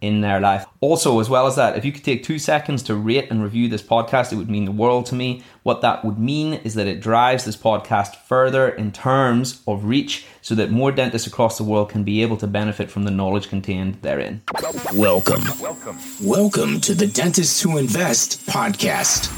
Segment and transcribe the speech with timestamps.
[0.00, 0.66] in their life.
[0.80, 3.68] Also, as well as that, if you could take two seconds to rate and review
[3.68, 5.42] this podcast, it would mean the world to me.
[5.62, 10.26] What that would mean is that it drives this podcast further in terms of reach
[10.40, 13.48] so that more dentists across the world can be able to benefit from the knowledge
[13.48, 14.42] contained therein.
[14.94, 15.42] Welcome.
[15.60, 15.98] Welcome.
[16.22, 19.36] Welcome to the Dentists Who Invest podcast.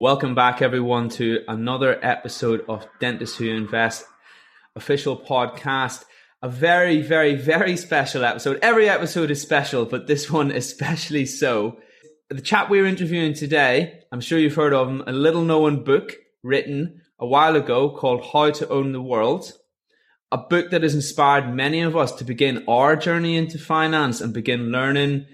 [0.00, 4.06] Welcome back, everyone, to another episode of Dentists Who Invest
[4.76, 6.04] official podcast
[6.42, 8.58] a very, very, very special episode.
[8.62, 11.78] Every episode is special, but this one especially so.
[12.30, 16.16] The chap we're interviewing today, I'm sure you've heard of him, a little known book
[16.42, 19.52] written a while ago called How to Own the World.
[20.32, 24.32] A book that has inspired many of us to begin our journey into finance and
[24.32, 25.26] begin learning.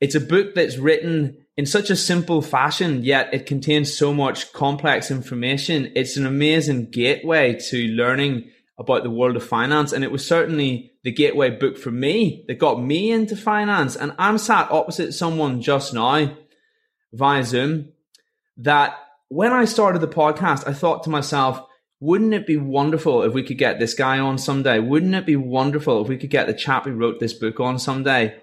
[0.00, 4.52] It's a book that's written in such a simple fashion, yet it contains so much
[4.52, 5.92] complex information.
[5.96, 9.92] It's an amazing gateway to learning about the world of finance.
[9.92, 13.96] And it was certainly the gateway book for me that got me into finance.
[13.96, 16.36] And I'm sat opposite someone just now
[17.12, 17.92] via Zoom
[18.56, 18.96] that
[19.28, 21.64] when I started the podcast, I thought to myself,
[22.00, 24.78] wouldn't it be wonderful if we could get this guy on someday?
[24.78, 27.78] Wouldn't it be wonderful if we could get the chap who wrote this book on
[27.78, 28.36] someday?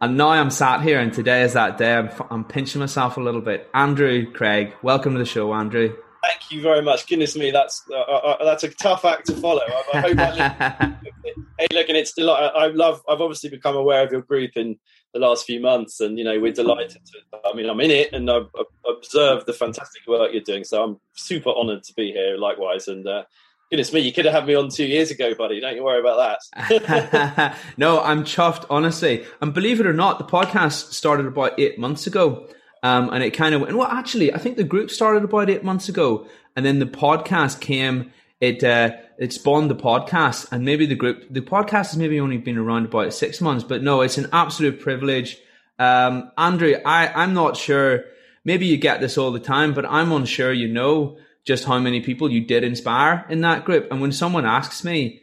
[0.00, 1.94] And now I'm sat here, and today is that day.
[1.94, 3.68] I'm, I'm pinching myself a little bit.
[3.72, 5.94] Andrew Craig, welcome to the show, Andrew.
[6.22, 7.06] Thank you very much.
[7.08, 9.62] Goodness me, that's uh, uh, uh that's a tough act to follow.
[9.66, 10.94] I, I hope I
[11.58, 12.52] hey, look, and it's delight.
[12.54, 13.02] I love.
[13.08, 14.78] I've obviously become aware of your group in
[15.12, 17.04] the last few months, and you know we're delighted.
[17.04, 20.62] To, I mean, I'm in it, and I've, I've observed the fantastic work you're doing.
[20.62, 22.36] So I'm super honoured to be here.
[22.36, 23.24] Likewise, and uh,
[23.72, 25.58] goodness me, you could have had me on two years ago, buddy.
[25.58, 27.56] Don't you worry about that.
[27.76, 29.24] no, I'm chuffed, honestly.
[29.40, 32.48] And believe it or not, the podcast started about eight months ago.
[32.82, 35.62] Um, and it kind of went, well, actually, I think the group started about eight
[35.62, 36.26] months ago.
[36.56, 41.24] And then the podcast came, it, uh, it spawned the podcast and maybe the group,
[41.30, 44.80] the podcast has maybe only been around about six months, but no, it's an absolute
[44.80, 45.38] privilege.
[45.78, 48.04] Um, Andrew, I, I'm not sure,
[48.44, 52.00] maybe you get this all the time, but I'm unsure you know just how many
[52.00, 53.90] people you did inspire in that group.
[53.90, 55.22] And when someone asks me,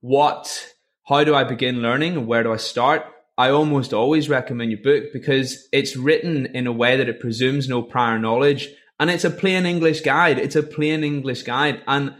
[0.00, 0.74] what,
[1.04, 3.06] how do I begin learning and where do I start?
[3.40, 7.70] I almost always recommend your book because it's written in a way that it presumes
[7.70, 8.68] no prior knowledge
[8.98, 10.38] and it's a plain English guide.
[10.38, 11.80] It's a plain English guide.
[11.86, 12.14] And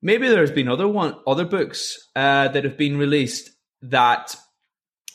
[0.00, 3.50] maybe there's been other one, other books uh, that have been released
[3.82, 4.36] that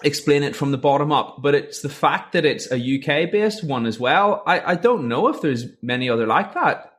[0.04, 3.64] explain it from the bottom up, but it's the fact that it's a UK based
[3.64, 4.44] one as well.
[4.46, 6.91] I, I don't know if there's many other like that.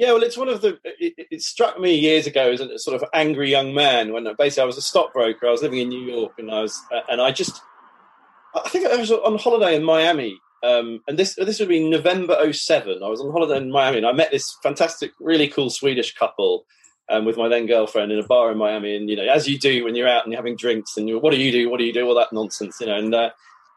[0.00, 0.78] Yeah, well, it's one of the.
[0.82, 4.62] It, it, struck me years ago as a sort of angry young man when basically
[4.62, 5.46] I was a stockbroker.
[5.46, 7.60] I was living in New York, and I was, uh, and I just,
[8.54, 12.50] I think I was on holiday in Miami, um, and this this would be November
[12.50, 13.02] 07.
[13.02, 16.64] I was on holiday in Miami, and I met this fantastic, really cool Swedish couple.
[17.10, 19.58] Um, with my then girlfriend in a bar in Miami, and you know, as you
[19.58, 21.68] do when you're out and you're having drinks, and what do you do?
[21.68, 22.06] What do you do?
[22.06, 22.96] All that nonsense, you know.
[22.96, 23.30] And uh,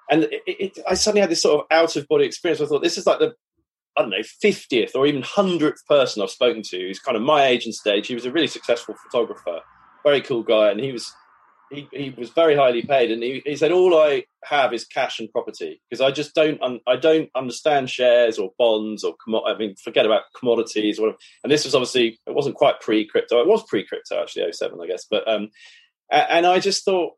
[0.09, 2.61] and it, it, I suddenly had this sort of out of body experience.
[2.61, 3.35] I thought this is like the
[3.95, 7.45] I don't know, 50th or even 100th person I've spoken to who's kind of my
[7.45, 8.07] age and stage.
[8.07, 9.59] He was a really successful photographer,
[10.03, 11.13] very cool guy, and he was
[11.71, 13.11] he, he was very highly paid.
[13.11, 16.61] And he, he said, "All I have is cash and property because I just don't
[16.61, 21.03] un, I don't understand shares or bonds or commo- I mean, forget about commodities or
[21.03, 23.41] whatever." And this was obviously it wasn't quite pre crypto.
[23.41, 25.05] It was pre crypto actually, 07, I guess.
[25.09, 25.49] But um,
[26.11, 27.13] and I just thought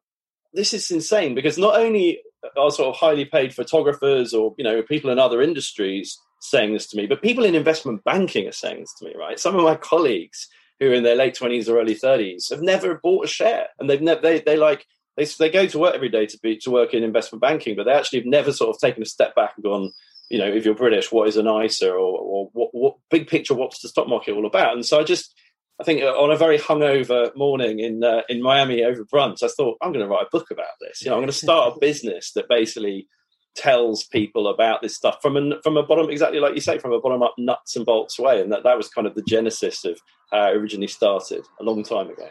[0.53, 2.21] this is insane because not only
[2.57, 6.87] are sort of highly paid photographers or you know people in other industries saying this
[6.87, 9.39] to me, but people in investment banking are saying this to me, right?
[9.39, 10.47] Some of my colleagues
[10.79, 13.89] who are in their late 20s or early 30s have never bought a share and
[13.89, 14.85] they've never, they, they like,
[15.17, 17.85] they, they go to work every day to be, to work in investment banking, but
[17.85, 19.91] they actually have never sort of taken a step back and gone,
[20.29, 23.53] you know, if you're British, what is an ISA or, or what, what big picture,
[23.53, 24.73] what's the stock market all about?
[24.73, 25.33] And so I just,
[25.79, 29.49] I think uh, on a very hungover morning in uh, in Miami over brunch, I
[29.49, 31.01] thought I'm going to write a book about this.
[31.01, 33.07] You know, I'm going to start a business that basically
[33.55, 36.91] tells people about this stuff from a from a bottom exactly like you say from
[36.91, 39.85] a bottom up nuts and bolts way and that that was kind of the genesis
[39.85, 39.99] of
[40.31, 42.27] how it originally started a long time ago.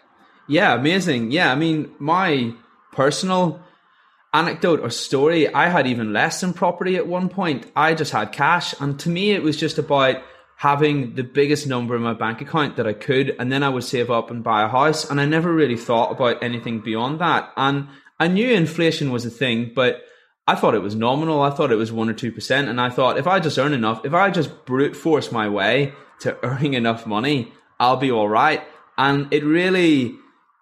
[0.49, 1.31] Yeah amazing.
[1.31, 2.53] Yeah i mean my
[2.93, 3.61] personal
[4.35, 7.71] anecdote or story i had even less than property at one point.
[7.75, 10.23] I just had cash and to me it was just about
[10.57, 13.83] having the biggest number in my bank account that i could and then i would
[13.83, 17.51] save up and buy a house and i never really thought about anything beyond that.
[17.57, 17.89] And
[18.21, 20.03] i knew inflation was a thing but
[20.47, 21.41] I thought it was nominal.
[21.41, 23.73] I thought it was one or two percent, and I thought if I just earn
[23.73, 28.29] enough, if I just brute force my way to earning enough money, I'll be all
[28.29, 28.63] right.
[28.97, 30.17] And it really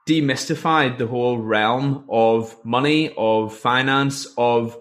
[0.06, 4.78] demystified the whole realm of money, of finance, of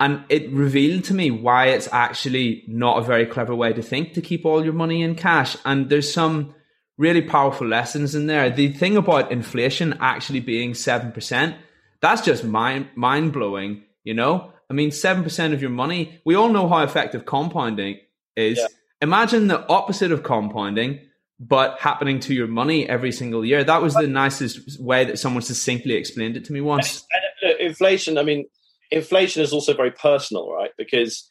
[0.00, 4.12] and it revealed to me why it's actually not a very clever way to think
[4.12, 5.56] to keep all your money in cash.
[5.64, 6.54] And there's some
[6.96, 8.48] really powerful lessons in there.
[8.48, 11.56] The thing about inflation actually being 7%,
[12.00, 14.50] that's just mind, mind blowing, you know?
[14.70, 18.00] I mean, 7% of your money, we all know how effective compounding
[18.36, 18.56] is.
[18.56, 18.66] Yeah.
[19.02, 21.00] Imagine the opposite of compounding,
[21.38, 23.62] but happening to your money every single year.
[23.62, 27.04] That was the nicest way that someone succinctly explained it to me once.
[27.42, 28.46] And, and, inflation, I mean,
[28.90, 30.70] inflation is also very personal, right?
[30.78, 31.30] Because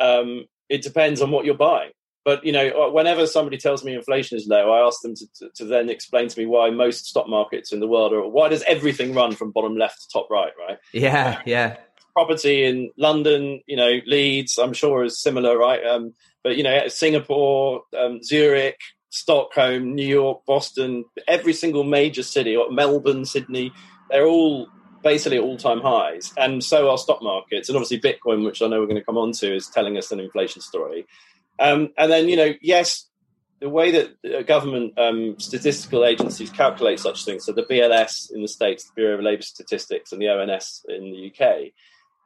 [0.00, 1.92] um, it depends on what you're buying.
[2.24, 5.50] But you know, whenever somebody tells me inflation is low, I ask them to, to,
[5.58, 8.26] to, then explain to me why most stock markets in the world are.
[8.26, 10.52] Why does everything run from bottom left to top right?
[10.58, 10.78] Right?
[10.92, 11.76] Yeah, yeah.
[12.16, 15.84] Property in London, you know, Leeds, I'm sure is similar, right?
[15.84, 18.80] Um, but you know, Singapore, um, Zurich,
[19.10, 23.70] Stockholm, New York, Boston, every single major city, or Melbourne, Sydney,
[24.08, 24.66] they're all
[25.02, 28.80] basically at all-time highs, and so are stock markets, and obviously Bitcoin, which I know
[28.80, 31.06] we're going to come on to, is telling us an inflation story.
[31.58, 33.10] Um, and then, you know, yes,
[33.60, 38.48] the way that government um, statistical agencies calculate such things, so the BLS in the
[38.48, 41.72] States, the Bureau of Labour Statistics, and the ONS in the UK,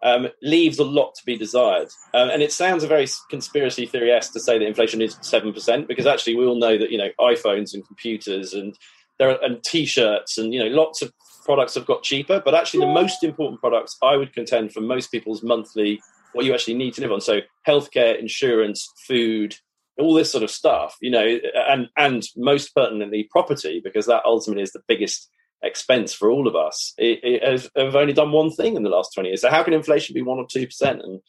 [0.02, 1.88] um, leaves a lot to be desired.
[2.14, 5.86] Um, and it sounds a very conspiracy theory esque to say that inflation is 7%,
[5.86, 8.76] because actually we all know that, you know, iPhones and computers and
[9.18, 11.12] there are, and t-shirts and, you know, lots of
[11.44, 12.40] products have got cheaper.
[12.42, 16.00] But actually the most important products I would contend for most people's monthly
[16.32, 17.20] what you actually need to live on.
[17.20, 19.56] So healthcare, insurance, food,
[19.98, 21.38] all this sort of stuff, you know,
[21.68, 25.28] and and most pertinently property, because that ultimately is the biggest
[25.62, 26.94] expense for all of us.
[26.98, 29.42] It, it has, have only done one thing in the last twenty years.
[29.42, 31.02] So how can inflation be one or two percent?
[31.02, 31.20] And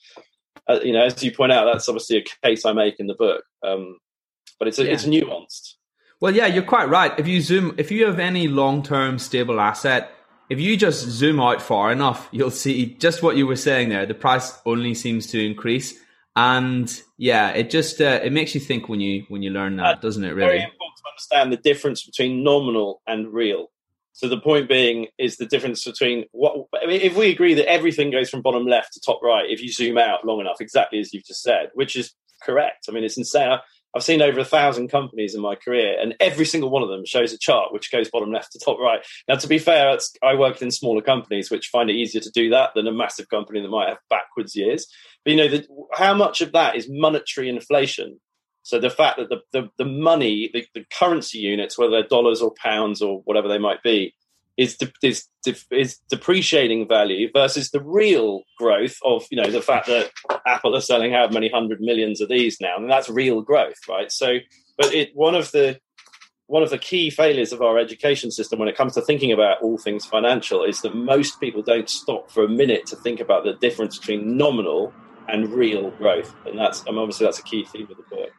[0.68, 3.16] uh, you know, as you point out, that's obviously a case I make in the
[3.16, 3.44] book.
[3.64, 3.98] Um,
[4.60, 4.92] but it's a, yeah.
[4.92, 5.76] it's nuanced.
[6.20, 7.18] Well, yeah, you're quite right.
[7.20, 10.12] If you zoom, if you have any long term stable asset
[10.52, 14.06] if you just zoom out far enough, you'll see just what you were saying there.
[14.06, 15.98] The price only seems to increase,
[16.36, 20.00] and yeah, it just uh, it makes you think when you when you learn that,
[20.00, 20.36] uh, doesn't it?
[20.36, 23.72] Really, very important to understand the difference between nominal and real.
[24.14, 27.70] So the point being is the difference between what I mean, if we agree that
[27.70, 31.00] everything goes from bottom left to top right, if you zoom out long enough, exactly
[31.00, 32.14] as you've just said, which is
[32.44, 32.86] correct.
[32.90, 33.58] I mean, it's insane.
[33.96, 37.06] I've seen over a thousand companies in my career, and every single one of them
[37.06, 39.02] shows a chart which goes bottom left to top right.
[39.28, 42.50] Now, to be fair, I worked in smaller companies which find it easier to do
[42.52, 44.88] that than a massive company that might have backwards years.
[45.26, 48.20] But you know, the, how much of that is monetary inflation?
[48.64, 52.42] So the fact that the the, the money, the, the currency units, whether they're dollars
[52.42, 54.14] or pounds or whatever they might be,
[54.58, 59.62] is de- is de- is depreciating value versus the real growth of you know the
[59.62, 60.12] fact that
[60.46, 64.12] Apple are selling how many hundred millions of these now, and that's real growth, right?
[64.12, 64.38] So,
[64.78, 65.80] but it one of the
[66.48, 69.62] one of the key failures of our education system when it comes to thinking about
[69.62, 73.46] all things financial is that most people don't stop for a minute to think about
[73.46, 74.94] the difference between nominal
[75.30, 78.32] and real growth, and that's and obviously that's a key theme of the book.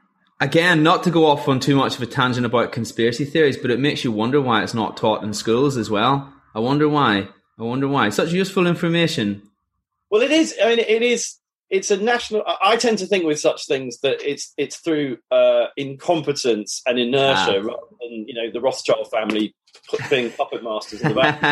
[0.43, 3.71] Again, not to go off on too much of a tangent about conspiracy theories, but
[3.71, 6.33] it makes you wonder why it's not taught in schools as well.
[6.53, 7.29] I wonder why.
[7.61, 8.09] I wonder why.
[8.09, 9.49] Such useful information.
[10.11, 10.53] Well, it is.
[10.61, 11.37] I mean, it is.
[11.71, 12.43] It's a national.
[12.61, 17.59] I tend to think with such things that it's it's through uh, incompetence and inertia,
[17.59, 17.65] ah.
[17.65, 19.55] rather than you know the Rothschild family
[20.11, 21.43] being puppet masters in the back.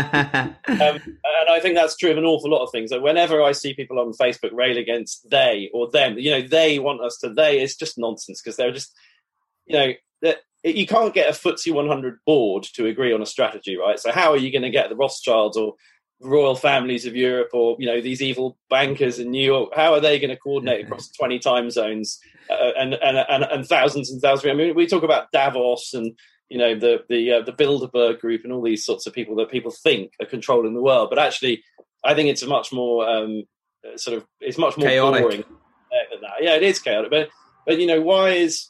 [0.68, 2.90] um, and I think that's true of an awful lot of things.
[2.90, 6.78] That whenever I see people on Facebook rail against they or them, you know, they
[6.78, 8.94] want us to they, it's just nonsense because they're just,
[9.66, 13.76] you know, that you can't get a FTSE 100 board to agree on a strategy,
[13.76, 13.98] right?
[13.98, 15.74] So how are you going to get the Rothschilds or
[16.20, 19.72] royal families of Europe or you know these evil bankers in New York?
[19.74, 23.66] How are they going to coordinate across 20 time zones uh, and, and, and and
[23.66, 24.50] thousands and thousands?
[24.50, 26.16] I mean, we talk about Davos and
[26.50, 29.50] you know the the uh, the Bilderberg group and all these sorts of people that
[29.50, 31.62] people think are controlling the world, but actually,
[32.04, 33.44] I think it's a much more um,
[33.96, 35.22] sort of it's much more chaotic.
[35.22, 35.44] boring
[36.10, 36.32] than that.
[36.40, 37.30] Yeah, it is chaotic, but
[37.66, 38.68] but you know why is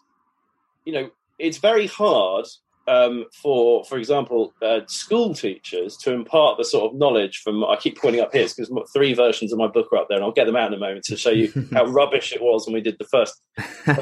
[0.85, 2.47] you know it's very hard
[2.91, 7.65] um, for, for example, uh, school teachers to impart the sort of knowledge from.
[7.65, 10.25] I keep pointing up here because three versions of my book are up there, and
[10.25, 12.75] I'll get them out in a moment to show you how rubbish it was when
[12.75, 13.41] we did the first,
[13.85, 13.99] first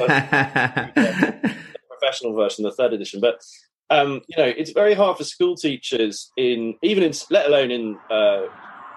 [1.99, 3.21] professional version, the third edition.
[3.21, 3.41] But
[3.89, 7.97] um, you know, it's very hard for school teachers in even in let alone in
[8.09, 8.43] uh,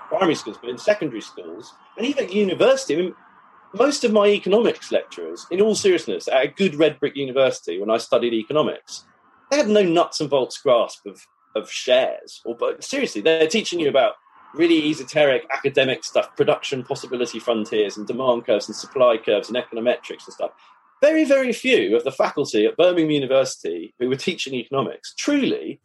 [0.08, 2.94] primary schools, but in secondary schools and even at university.
[2.94, 3.14] I mean,
[3.74, 7.90] most of my economics lecturers, in all seriousness, at a good red brick university when
[7.90, 9.06] I studied economics,
[9.50, 12.42] they had no nuts and bolts grasp of of shares.
[12.44, 14.14] Or but seriously, they're teaching you about
[14.54, 20.26] really esoteric academic stuff, production possibility frontiers and demand curves and supply curves and econometrics
[20.26, 20.50] and stuff
[21.02, 25.80] very, very few of the faculty at Birmingham University who were teaching economics truly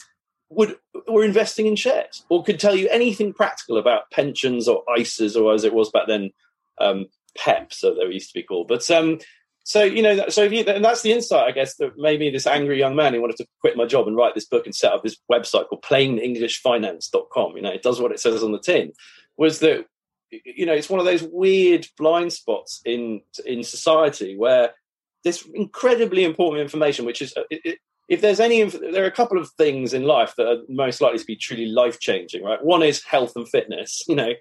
[0.50, 5.36] would were investing in shares or could tell you anything practical about pensions or ISAs
[5.36, 6.30] or as it was back then,
[6.80, 7.08] um,
[7.38, 8.68] PEP, so they used to be called.
[8.68, 9.20] But um,
[9.64, 12.48] so you know, so you, and that's the insight, I guess, that made me this
[12.48, 14.94] angry young man who wanted to quit my job and write this book and set
[14.94, 17.58] up this website called PlainEnglishFinance.com.
[17.58, 18.94] You know, it does what it says on the tin.
[19.36, 19.86] Was that
[20.30, 24.72] you know, it's one of those weird blind spots in in society where
[25.28, 29.38] this incredibly important information, which is uh, it, if there's any, there are a couple
[29.38, 32.64] of things in life that are most likely to be truly life changing, right?
[32.64, 34.04] One is health and fitness.
[34.08, 34.34] You know,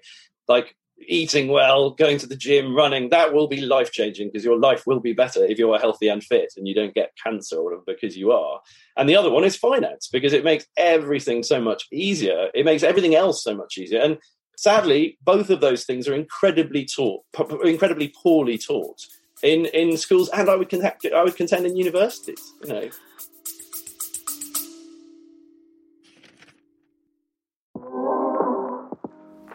[0.47, 0.75] like
[1.05, 4.87] eating well, going to the gym, running, that will be life changing because your life
[4.87, 8.15] will be better if you're healthy and fit and you don't get cancer or because
[8.15, 8.61] you are.
[8.95, 12.47] And the other one is finance because it makes everything so much easier.
[12.55, 14.01] It makes everything else so much easier.
[14.01, 14.17] And
[14.55, 17.23] sadly, both of those things are incredibly taught,
[17.63, 19.01] incredibly poorly taught
[19.43, 22.89] in, in schools and I would, I would contend in universities, you know.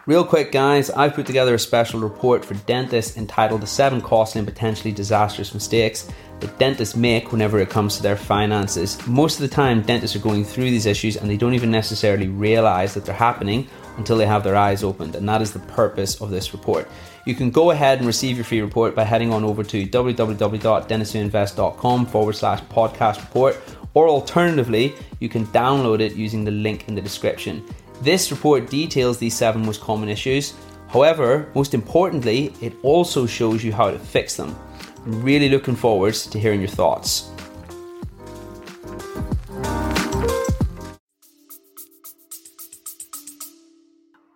[0.05, 4.41] Real quick, guys, I've put together a special report for dentists entitled The Seven Costly
[4.41, 6.11] and Potentially Disastrous Mistakes
[6.41, 8.99] that dentists make whenever it comes to their finances.
[9.07, 12.27] Most of the time, dentists are going through these issues and they don't even necessarily
[12.27, 16.21] realize that they're happening until they have their eyes opened, and that is the purpose
[16.21, 16.89] of this report.
[17.25, 22.07] You can go ahead and receive your free report by heading on over to www.dentistwhoinvest.com
[22.07, 23.61] forward slash podcast report,
[23.95, 27.65] or alternatively, you can download it using the link in the description.
[28.01, 30.55] This report details these seven most common issues.
[30.89, 34.57] However, most importantly, it also shows you how to fix them.
[35.05, 37.31] I'm really looking forward to hearing your thoughts.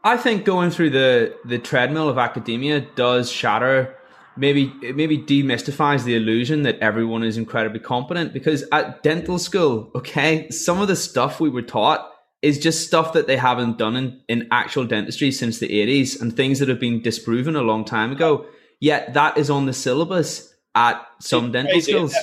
[0.06, 3.96] I think going through the, the treadmill of academia does shatter
[4.36, 9.90] maybe it maybe demystifies the illusion that everyone is incredibly competent because at dental school,
[9.94, 13.96] okay, some of the stuff we were taught is just stuff that they haven't done
[13.96, 17.84] in, in actual dentistry since the 80s and things that have been disproven a long
[17.84, 18.46] time ago.
[18.78, 21.92] Yet that is on the syllabus at some it's dental crazy.
[21.92, 22.14] schools.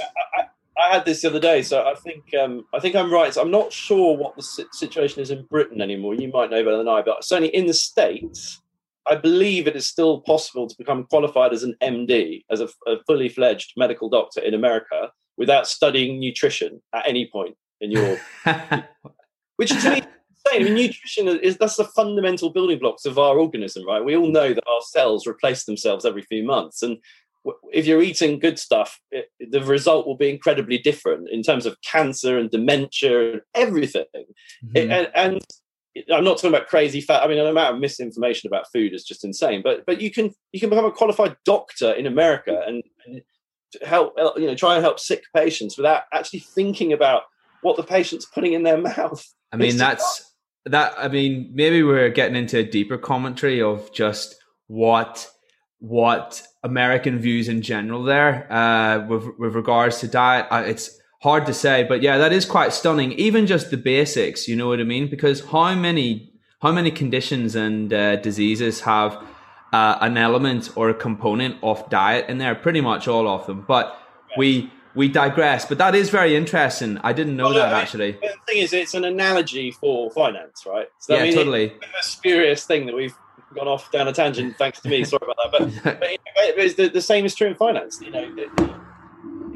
[0.84, 3.34] I, had this the other day, so I think um, I think I'm right.
[3.34, 6.16] So I'm not sure what the situation is in Britain anymore.
[6.16, 8.62] You might know better than I, but certainly in the states,
[9.08, 13.04] I believe it is still possible to become qualified as an MD, as a, a
[13.06, 18.18] fully fledged medical doctor in America, without studying nutrition at any point in your
[19.58, 20.02] which to me
[20.46, 20.62] insane.
[20.62, 24.04] I mean, nutrition is that's the fundamental building blocks of our organism, right?
[24.04, 26.98] We all know that our cells replace themselves every few months, and
[27.72, 31.82] if you're eating good stuff, it, the result will be incredibly different in terms of
[31.82, 34.06] cancer and dementia and everything.
[34.16, 34.78] Mm-hmm.
[34.78, 35.42] It, and, and,
[36.12, 37.22] I'm not talking about crazy fat.
[37.22, 39.62] I mean, the amount of misinformation about food is just insane.
[39.64, 43.22] But but you can you can become a qualified doctor in America and, and
[43.84, 47.24] help you know try and help sick patients without actually thinking about
[47.62, 49.24] what the patient's putting in their mouth.
[49.52, 50.34] I mean, that's
[50.66, 50.96] that.
[50.98, 54.36] I mean, maybe we're getting into a deeper commentary of just
[54.66, 55.30] what
[55.84, 60.48] what American views in general there uh, with with regards to diet.
[60.50, 63.12] Uh, it's hard to say, but yeah, that is quite stunning.
[63.14, 65.10] Even just the basics, you know what I mean?
[65.10, 69.22] Because how many how many conditions and uh, diseases have
[69.74, 72.56] uh, an element or a component of diet in there?
[72.56, 74.00] Pretty much all of them, but
[74.38, 76.98] we we digress, but that is very interesting.
[77.04, 78.14] I didn't know well, that actually.
[78.14, 80.88] The thing is, it's an analogy for finance, right?
[81.00, 81.66] So, yeah, I mean, totally.
[81.66, 83.18] It's a spurious thing that we've
[83.56, 85.04] gone off down a tangent, thanks to me.
[85.04, 86.18] Sorry about that, but, but you
[86.58, 88.02] know, the, the, same is true in finance.
[88.02, 88.36] You know,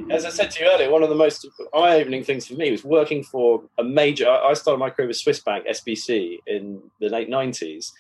[0.09, 2.83] as I said to you earlier, one of the most eye-opening things for me was
[2.83, 4.29] working for a major.
[4.29, 7.91] I started my career with Swiss Bank SBC in the late '90s,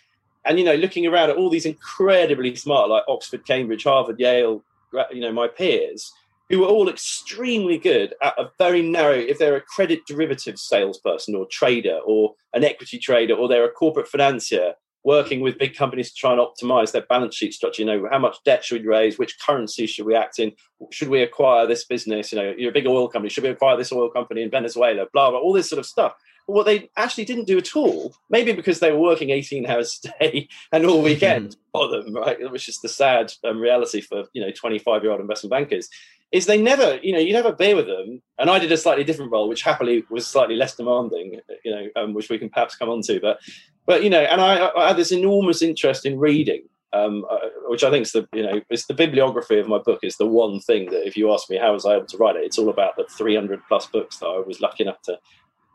[0.45, 4.63] and you know, looking around at all these incredibly smart, like Oxford, Cambridge, Harvard, Yale,
[5.11, 6.13] you know, my peers
[6.49, 11.35] who were all extremely good at a very narrow, if they're a credit derivative salesperson
[11.35, 14.73] or trader or an equity trader or they're a corporate financier
[15.07, 18.19] working with big companies to try and optimize their balance sheet structure, you know, how
[18.19, 20.51] much debt should we raise, which currency should we act in,
[20.91, 23.77] should we acquire this business, you know, you're a big oil company, should we acquire
[23.77, 26.13] this oil company in Venezuela, blah, blah, all this sort of stuff.
[26.45, 29.97] But what they actually didn't do at all, maybe because they were working 18 hours
[30.03, 34.25] a day and all weekend for them, right, which is the sad um, reality for,
[34.33, 35.87] you know, 25 year old investment bankers,
[36.31, 38.77] is they never, you know, you'd have a beer with them, and I did a
[38.77, 42.49] slightly different role, which happily was slightly less demanding, you know, um, which we can
[42.49, 43.19] perhaps come on to.
[43.19, 43.39] But,
[43.85, 47.83] but you know, and I, I had this enormous interest in reading, um, uh, which
[47.83, 50.59] I think is the, you know, it's the bibliography of my book is the one
[50.59, 52.69] thing that if you ask me how was I able to write it, it's all
[52.69, 55.17] about the 300 plus books that I was lucky enough to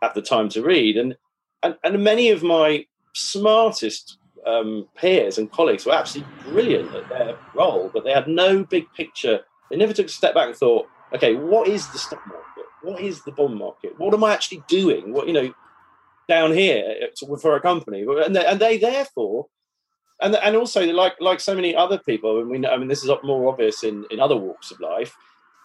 [0.03, 1.17] have the time to read, and
[1.63, 7.39] and, and many of my smartest um, peers and colleagues were absolutely brilliant at their
[7.55, 9.41] role, but they had no big picture
[9.73, 12.65] they never took a step back and thought, okay, what is the stock market?
[12.83, 13.99] What is the bond market?
[13.99, 15.13] What am I actually doing?
[15.13, 15.53] What you know
[16.29, 19.47] down here uh, for a company, and they, and they therefore,
[20.21, 23.03] and and also like like so many other people, and we know, I mean this
[23.03, 25.17] is more obvious in in other walks of life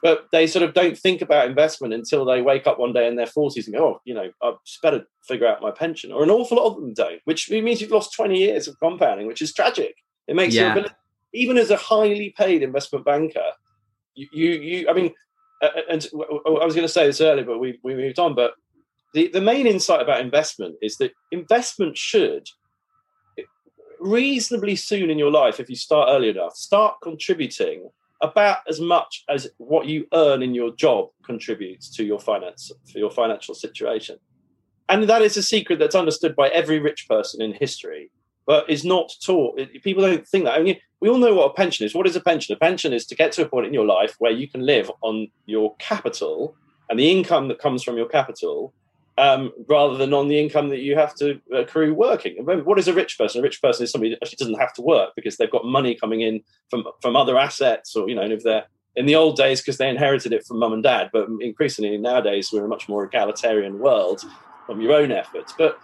[0.02, 3.16] but they sort of don't think about investment until they wake up one day in
[3.16, 6.12] their 40s and go, oh, you know, I better figure out my pension.
[6.12, 9.28] Or an awful lot of them don't, which means you've lost 20 years of compounding,
[9.28, 9.96] which is tragic.
[10.28, 10.72] It makes yeah.
[10.72, 10.94] ability,
[11.34, 13.52] even as a highly paid investment banker,
[14.18, 15.14] you, you, I mean,
[15.62, 18.36] uh, uh, and I was going to say this earlier, but we, we moved on.
[18.36, 18.54] But
[19.14, 22.48] the, the main insight about investment is that investment should
[24.00, 27.90] reasonably soon in your life, if you start early enough, start contributing
[28.22, 33.00] about as much as what you earn in your job contributes to your finance for
[33.00, 34.18] your financial situation
[34.90, 38.10] and that is a secret that's understood by every rich person in history
[38.48, 41.54] but is not taught people don't think that i mean we all know what a
[41.54, 43.74] pension is what is a pension a pension is to get to a point in
[43.74, 46.56] your life where you can live on your capital
[46.90, 48.74] and the income that comes from your capital
[49.18, 52.46] um, rather than on the income that you have to accrue working.
[52.46, 53.40] What is a rich person?
[53.40, 55.96] A rich person is somebody that actually doesn't have to work because they've got money
[55.96, 59.62] coming in from from other assets, or you know, if they're in the old days
[59.62, 61.10] because they inherited it from mum and dad.
[61.12, 64.24] But increasingly nowadays, we're a much more egalitarian world
[64.66, 65.54] from your own efforts.
[65.58, 65.80] But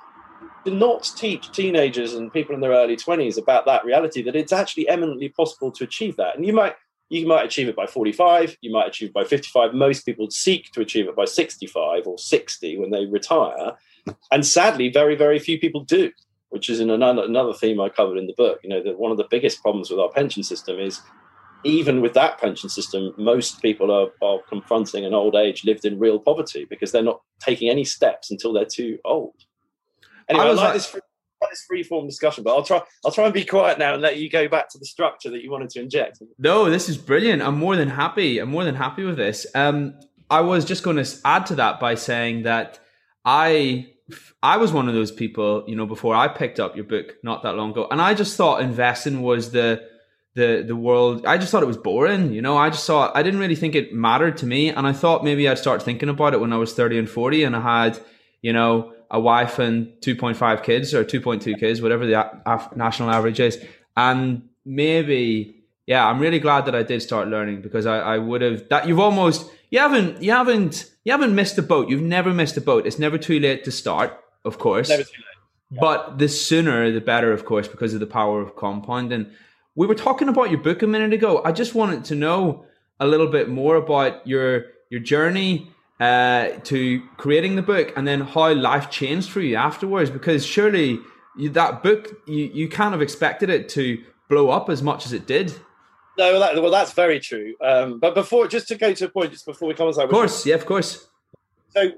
[0.66, 4.54] to not teach teenagers and people in their early 20s about that reality that it's
[4.54, 6.36] actually eminently possible to achieve that.
[6.36, 6.76] And you might
[7.10, 9.74] you might achieve it by 45, you might achieve it by 55.
[9.74, 13.74] Most people seek to achieve it by 65 or 60 when they retire.
[14.32, 16.12] And sadly, very, very few people do,
[16.50, 18.62] which is in another, another theme I covered in the book.
[18.64, 21.02] You know, that one of the biggest problems with our pension system is
[21.64, 26.00] even with that pension system, most people are, are confronting an old age lived in
[26.00, 29.36] real poverty because they're not taking any steps until they're too old.
[30.34, 30.96] Anyway, I, I like this
[31.52, 32.82] this free form discussion, but I'll try.
[33.06, 35.44] I'll try and be quiet now and let you go back to the structure that
[35.44, 36.22] you wanted to inject.
[36.40, 37.42] No, this is brilliant.
[37.42, 38.40] I'm more than happy.
[38.40, 39.46] I'm more than happy with this.
[39.56, 39.96] Um,
[40.30, 42.80] I was just going to add to that by saying that
[43.26, 43.88] I
[44.42, 47.44] I was one of those people, you know, before I picked up your book not
[47.44, 49.88] that long ago, and I just thought investing was the
[50.36, 51.26] the the world.
[51.26, 52.58] I just thought it was boring, you know.
[52.58, 55.48] I just thought I didn't really think it mattered to me, and I thought maybe
[55.48, 58.00] I'd start thinking about it when I was thirty and forty, and I had,
[58.42, 63.40] you know, a wife and 2.5 kids or 2.2 kids, whatever the af- national average
[63.40, 63.64] is.
[63.96, 68.42] And maybe, yeah, I'm really glad that I did start learning because I, I would
[68.42, 71.90] have that you've almost, you haven't, you haven't, you haven't missed a boat.
[71.90, 72.88] You've never missed a boat.
[72.88, 74.90] It's never too late to start, of course.
[74.90, 75.26] Never too late.
[75.70, 75.80] Yeah.
[75.80, 79.28] But the sooner the better, of course, because of the power of compounding.
[79.76, 81.42] We were talking about your book a minute ago.
[81.46, 82.66] I just wanted to know
[83.00, 85.73] a little bit more about your your journey
[86.04, 90.10] uh, to creating the book and then how life changed for you afterwards.
[90.10, 91.00] Because surely
[91.38, 95.14] you, that book you, you kind of expected it to blow up as much as
[95.14, 95.54] it did.
[96.18, 97.56] No well, that, well that's very true.
[97.62, 100.10] Um, but before just to go to a point just before we come on of
[100.10, 101.08] course yeah of course.
[101.70, 101.92] So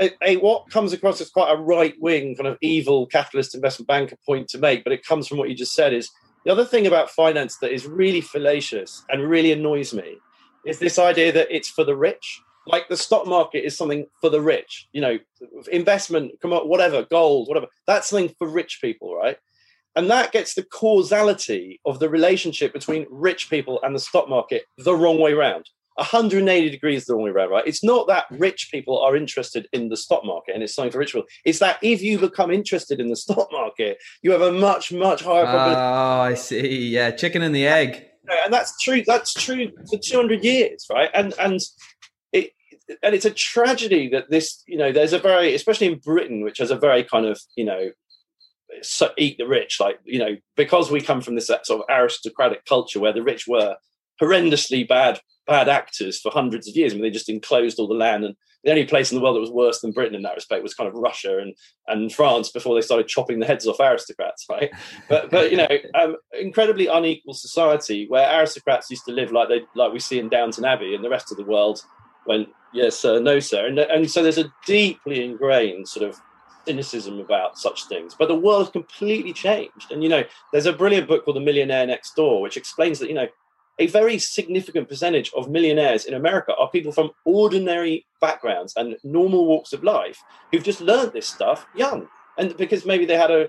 [0.00, 3.86] a, a, what comes across as quite a right wing kind of evil capitalist investment
[3.86, 6.10] banker point to make but it comes from what you just said is
[6.44, 10.18] the other thing about finance that is really fallacious and really annoys me
[10.66, 14.30] is this idea that it's for the rich like the stock market is something for
[14.30, 15.18] the rich you know
[15.70, 19.36] investment come on whatever gold whatever that's something for rich people right?
[19.94, 24.62] And that gets the causality of the relationship between rich people and the stock market
[24.78, 27.66] the wrong way around 180 degrees the wrong way around right?
[27.66, 30.98] It's not that rich people are interested in the stock market and it's something for
[30.98, 31.28] rich people.
[31.44, 35.22] It's that if you become interested in the stock market you have a much much
[35.22, 36.88] higher probability oh i see.
[36.88, 38.06] Yeah chicken and the egg.
[38.44, 41.10] And that's true that's true for 200 years right?
[41.12, 41.60] And and
[43.02, 46.58] and it's a tragedy that this, you know, there's a very, especially in Britain, which
[46.58, 47.90] has a very kind of, you know,
[48.80, 52.64] so eat the rich, like you know, because we come from this sort of aristocratic
[52.64, 53.76] culture where the rich were
[54.20, 56.92] horrendously bad bad actors for hundreds of years.
[56.92, 59.36] I mean, they just enclosed all the land, and the only place in the world
[59.36, 61.54] that was worse than Britain in that respect was kind of Russia and
[61.88, 64.70] and France before they started chopping the heads off aristocrats, right?
[65.08, 69.62] But but you know, um, incredibly unequal society where aristocrats used to live like they
[69.74, 71.82] like we see in Downton Abbey, and the rest of the world
[72.26, 73.20] went yes sir.
[73.20, 73.66] No sir.
[73.66, 76.20] And, and so there's a deeply ingrained sort of
[76.64, 78.14] cynicism about such things.
[78.18, 79.90] But the world has completely changed.
[79.90, 83.08] And you know there's a brilliant book called the millionaire next door which explains that
[83.08, 83.28] you know
[83.78, 89.46] a very significant percentage of millionaires in america are people from ordinary backgrounds and normal
[89.46, 92.06] walks of life who've just learned this stuff young.
[92.38, 93.48] And because maybe they had a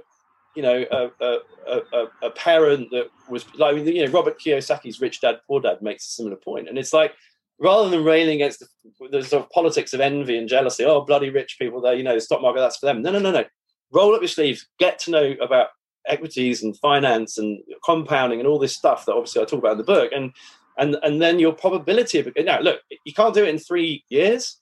[0.56, 5.22] you know, a, a, a, a, parent that was like, you know, Robert Kiyosaki's Rich
[5.22, 7.14] Dad Poor Dad makes a similar point, and it's like
[7.60, 11.30] rather than railing against the, the, sort of politics of envy and jealousy, oh, bloody
[11.30, 13.02] rich people there, you know, the stock market, that's for them.
[13.02, 13.46] No, no, no, no.
[13.92, 15.68] Roll up your sleeves, get to know about
[16.08, 19.78] equities and finance and compounding and all this stuff that obviously I talk about in
[19.78, 20.12] the book.
[20.14, 20.34] And
[20.78, 24.60] and and then your probability of now look, you can't do it in three years,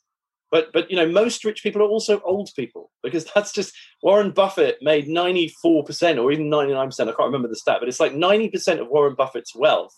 [0.52, 3.74] but but you know most rich people are also old people because that's just
[4.04, 7.10] Warren Buffett made ninety four percent or even ninety nine percent.
[7.10, 9.96] I can't remember the stat, but it's like ninety percent of Warren Buffett's wealth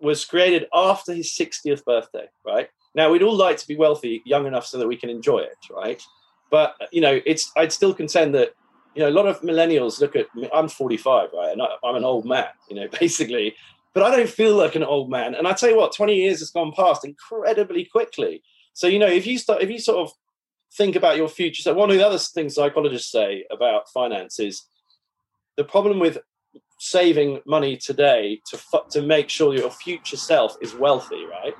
[0.00, 2.68] was created after his 60th birthday, right?
[2.94, 5.58] Now we'd all like to be wealthy, young enough so that we can enjoy it,
[5.70, 6.02] right?
[6.50, 8.54] But you know, it's I'd still contend that
[8.94, 11.96] you know a lot of millennials look at me, I'm 45, right, and I, I'm
[11.96, 13.56] an old man, you know, basically,
[13.92, 15.34] but I don't feel like an old man.
[15.34, 18.42] And I tell you what, 20 years has gone past incredibly quickly.
[18.72, 20.12] So you know, if you start, if you sort of
[20.72, 24.62] think about your future, so one of the other things psychologists say about finance is
[25.56, 26.18] the problem with
[26.78, 28.58] saving money today to
[28.90, 31.54] to make sure your future self is wealthy, right?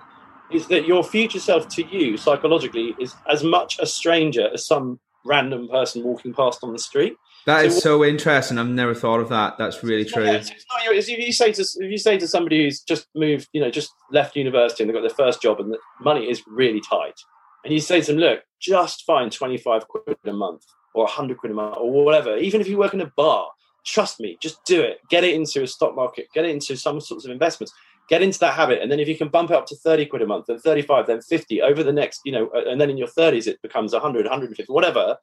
[0.50, 5.00] Is that your future self to you psychologically is as much a stranger as some
[5.24, 7.16] random person walking past on the street.
[7.46, 8.58] That so is so interesting.
[8.58, 9.58] I've never thought of that.
[9.58, 10.24] That's really true.
[10.24, 10.42] Yeah,
[10.86, 13.92] if you say to if you say to somebody who's just moved, you know, just
[14.10, 17.14] left university and they've got their first job and the money is really tight,
[17.64, 21.38] and you say to them, "Look, just find twenty five quid a month or hundred
[21.38, 22.38] quid a month or whatever.
[22.38, 23.48] Even if you work in a bar,
[23.84, 24.98] trust me, just do it.
[25.10, 26.28] Get it into a stock market.
[26.34, 27.72] Get it into some sorts of investments.
[28.08, 30.20] Get into that habit, and then if you can bump it up to thirty quid
[30.20, 33.08] a month, then thirty-five, then fifty over the next, you know, and then in your
[33.08, 35.16] thirties it becomes 100, 150, whatever.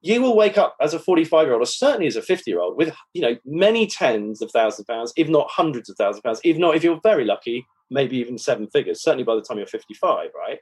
[0.00, 3.36] You will wake up as a forty-five-year-old, or certainly as a fifty-year-old, with you know
[3.44, 6.76] many tens of thousands of pounds, if not hundreds of thousands of pounds, if not
[6.76, 9.02] if you're very lucky, maybe even seven figures.
[9.02, 10.60] Certainly by the time you're fifty-five, right?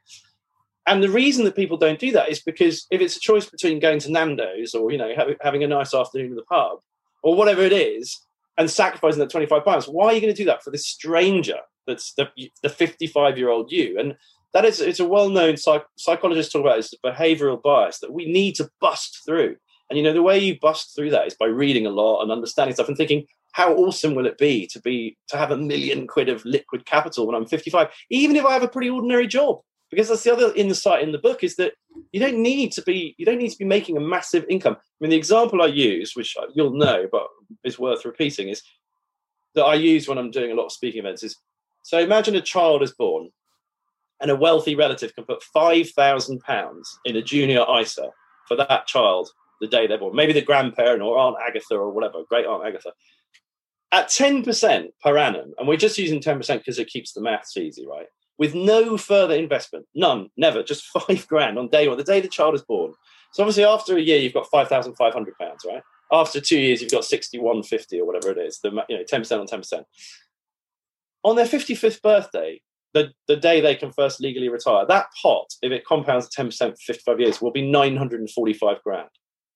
[0.86, 3.78] And the reason that people don't do that is because if it's a choice between
[3.78, 6.78] going to Nando's or you know having a nice afternoon in the pub,
[7.22, 8.20] or whatever it is
[8.58, 9.86] and sacrificing that 25 pounds.
[9.86, 10.62] Why are you going to do that?
[10.62, 12.28] For this stranger that's the,
[12.62, 13.98] the 55 year old you.
[13.98, 14.16] And
[14.52, 18.54] that is it's a well-known psych, psychologists talk about is behavioral bias that we need
[18.56, 19.56] to bust through.
[19.88, 22.30] And you know the way you bust through that is by reading a lot and
[22.30, 26.06] understanding stuff and thinking how awesome will it be to be to have a million
[26.06, 29.60] quid of liquid capital when i'm 55 even if i have a pretty ordinary job
[29.92, 31.74] because that's the other insight in the book is that
[32.12, 34.74] you don't need to be you don't need to be making a massive income.
[34.74, 37.26] I mean, the example I use, which you'll know, but
[37.62, 38.62] is worth repeating, is
[39.54, 41.22] that I use when I'm doing a lot of speaking events.
[41.22, 41.36] Is
[41.82, 43.28] so imagine a child is born,
[44.18, 48.08] and a wealthy relative can put five thousand pounds in a junior ISA
[48.48, 49.28] for that child
[49.60, 50.16] the day they're born.
[50.16, 52.92] Maybe the grandparent or Aunt Agatha or whatever, great Aunt Agatha.
[53.92, 57.86] At 10% per annum, and we're just using 10% because it keeps the maths easy,
[57.86, 58.06] right?
[58.38, 62.28] With no further investment, none, never, just five grand on day one, the day the
[62.28, 62.92] child is born.
[63.32, 65.82] So obviously, after a year, you've got five thousand five hundred pounds, right?
[66.12, 68.60] After two years, you've got sixty one fifty or whatever it is.
[68.62, 69.86] The you know ten percent on ten percent.
[71.24, 72.60] On their fifty fifth birthday,
[72.92, 76.74] the, the day they can first legally retire, that pot, if it compounds ten percent
[76.74, 79.08] for fifty five years, will be nine hundred and forty five grand.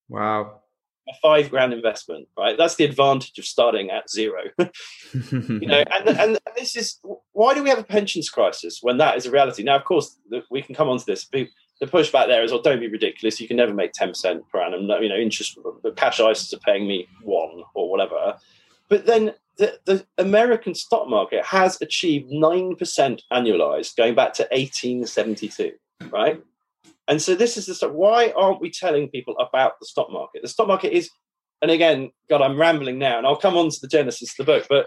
[0.08, 0.62] Wow
[1.08, 2.56] a five grand investment, right?
[2.58, 4.42] That's the advantage of starting at zero.
[5.32, 7.00] you know, and, and this is
[7.32, 9.62] why do we have a pensions crisis when that is a reality?
[9.62, 10.18] Now, of course,
[10.50, 11.26] we can come on to this.
[11.26, 13.40] The pushback there is, well, don't be ridiculous.
[13.40, 14.88] You can never make ten percent per annum.
[15.02, 18.36] You know, interest, the cash ISAs are paying me one or whatever.
[18.88, 24.42] But then the, the American stock market has achieved nine percent annualized going back to
[24.44, 25.72] 1872,
[26.10, 26.42] right?
[27.08, 27.92] And so this is the stuff.
[27.92, 30.42] Why aren't we telling people about the stock market?
[30.42, 31.10] The stock market is,
[31.62, 34.52] and again, God, I'm rambling now, and I'll come on to the genesis of the
[34.52, 34.86] book, but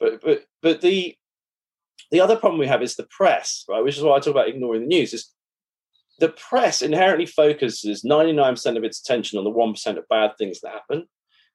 [0.00, 1.16] but but but the
[2.10, 3.82] the other problem we have is the press, right?
[3.82, 5.14] Which is why I talk about ignoring the news.
[5.14, 5.32] Is
[6.18, 10.72] the press inherently focuses 99% of its attention on the 1% of bad things that
[10.72, 11.06] happen.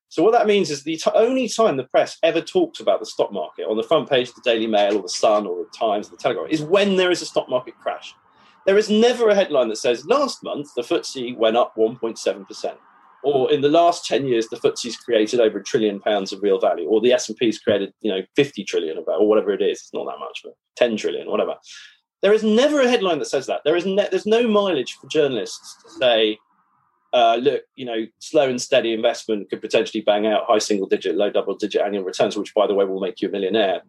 [0.09, 3.05] So what that means is the t- only time the press ever talks about the
[3.05, 5.69] stock market on the front page of the Daily Mail or the Sun or the
[5.77, 8.15] Times or the Telegraph is when there is a stock market crash.
[8.65, 12.77] There is never a headline that says last month the FTSE went up 1.7%.
[13.21, 16.59] Or in the last 10 years, the FTSE's created over a trillion pounds of real
[16.59, 19.79] value, or the S&P's created, you know, 50 trillion of or whatever it is.
[19.79, 21.55] It's not that much, but 10 trillion, whatever.
[22.21, 23.61] There is never a headline that says that.
[23.65, 26.37] There is ne- there's no mileage for journalists to say,
[27.11, 31.15] uh, look, you know, slow and steady investment could potentially bang out high single digit,
[31.15, 33.81] low double digit annual returns, which, by the way, will make you a millionaire.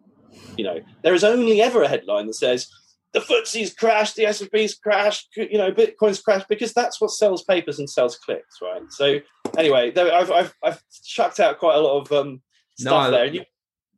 [0.57, 2.67] You know, there is only ever a headline that says
[3.13, 7.79] the FTSE's crashed, the S&P's crashed, you know, Bitcoin's crashed because that's what sells papers
[7.79, 8.81] and sells clicks, right?
[8.89, 9.19] So
[9.57, 12.41] anyway, I've I've, I've chucked out quite a lot of um,
[12.79, 13.25] stuff no, there.
[13.25, 13.43] You,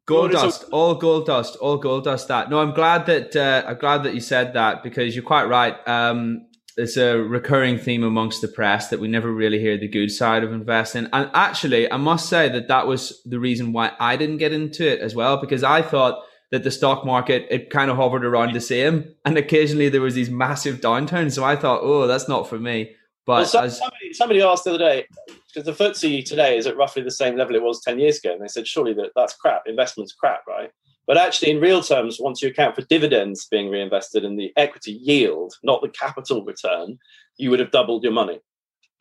[0.06, 2.28] gold dust, all gold dust, all gold dust.
[2.28, 5.46] That no, I'm glad that uh, I'm glad that you said that because you're quite
[5.46, 5.76] right.
[5.88, 10.12] Um, it's a recurring theme amongst the press that we never really hear the good
[10.12, 11.08] side of investing.
[11.14, 14.92] And actually, I must say that that was the reason why I didn't get into
[14.92, 16.24] it as well because I thought
[16.54, 20.14] that the stock market it kind of hovered around the same, and occasionally there was
[20.14, 21.34] these massive downturns.
[21.34, 22.92] So I thought, oh, that's not for me.
[23.26, 25.08] But well, as, somebody, somebody asked the other day
[25.48, 28.34] because the FTSE today is at roughly the same level it was ten years ago,
[28.34, 29.64] and they said surely that that's crap.
[29.66, 30.70] Investment's crap, right?
[31.08, 34.92] But actually, in real terms, once you account for dividends being reinvested and the equity
[34.92, 37.00] yield, not the capital return,
[37.38, 38.40] you would have doubled your money.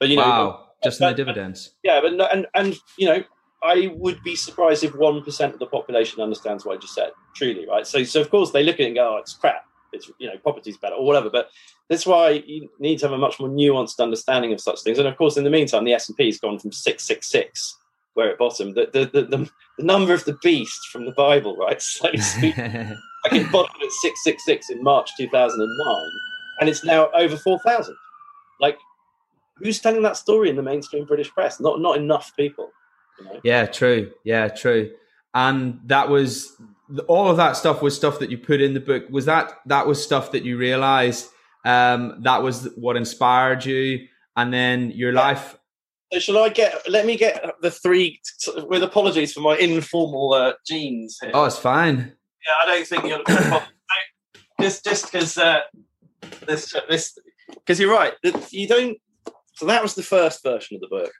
[0.00, 1.74] But you know, wow, just in the dividends.
[1.82, 3.22] Yeah, but no, and and you know,
[3.62, 7.10] I would be surprised if one percent of the population understands what I just said.
[7.34, 7.86] Truly, right?
[7.86, 9.64] So, so of course they look at it and go, "Oh, it's crap.
[9.92, 11.50] It's you know, property's better or whatever." But
[11.88, 14.98] that's why you need to have a much more nuanced understanding of such things.
[14.98, 17.28] And of course, in the meantime, the S and P has gone from six six
[17.28, 17.76] six
[18.14, 18.74] where it bottomed.
[18.74, 21.80] The the, the, the, the number of the beast from the Bible, right?
[21.92, 22.64] So speaking,
[23.24, 26.10] like it bottomed at six six six in March two thousand and nine,
[26.60, 27.96] and it's now over four thousand.
[28.60, 28.78] Like,
[29.58, 31.60] who's telling that story in the mainstream British press?
[31.60, 32.70] Not not enough people.
[33.42, 34.12] Yeah, true.
[34.24, 34.92] Yeah, true.
[35.34, 36.54] And that was
[37.08, 39.04] all of that stuff was stuff that you put in the book.
[39.10, 41.28] Was that that was stuff that you realized
[41.64, 44.06] um, that was what inspired you,
[44.36, 45.20] and then your yeah.
[45.20, 45.56] life
[46.12, 46.74] so shall I get?
[46.90, 48.20] Let me get the three.
[48.68, 51.18] With apologies for my informal uh, jeans.
[51.22, 51.30] Here.
[51.32, 52.12] Oh, it's fine.
[52.46, 53.22] Yeah, I don't think you're
[54.60, 55.60] just just because uh,
[56.46, 58.12] this this because you're right.
[58.22, 58.98] That you don't.
[59.54, 61.12] So that was the first version of the book.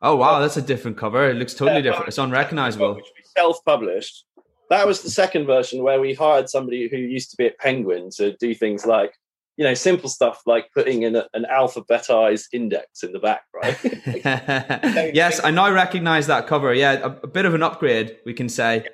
[0.00, 1.28] Oh wow, that's a different cover.
[1.28, 2.08] It looks totally yeah, different.
[2.08, 2.94] It's unrecognizable.
[2.94, 4.24] Which we self-published.
[4.70, 8.10] That was the second version where we hired somebody who used to be at Penguin
[8.16, 9.12] to do things like
[9.58, 13.76] you know, simple stuff like putting in a, an alphabetized index in the back, right?
[15.14, 16.72] yes, I now recognize that cover.
[16.72, 18.86] Yeah, a, a, bit of an upgrade, we can say.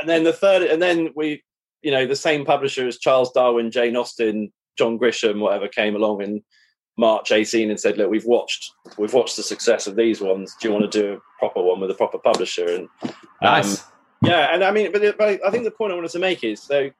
[0.00, 1.44] And then the third, and then we,
[1.82, 6.22] you know, the same publisher as Charles Darwin, Jane Austen, John Grisham, whatever, came along
[6.22, 6.42] in
[7.00, 10.54] March 18 and said, "Look, we've watched, we've watched the success of these ones.
[10.60, 13.84] Do you want to do a proper one with a proper publisher?" And um, nice.
[14.22, 16.62] Yeah, and I mean, but, but I think the point I wanted to make is
[16.62, 16.90] so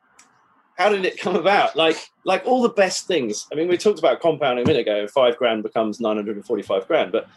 [0.81, 1.77] how did it come about?
[1.77, 3.47] Like, like all the best things.
[3.53, 5.07] I mean, we talked about compounding a minute ago.
[5.09, 7.13] Five grand becomes nine hundred and forty-five grand.
[7.13, 7.29] But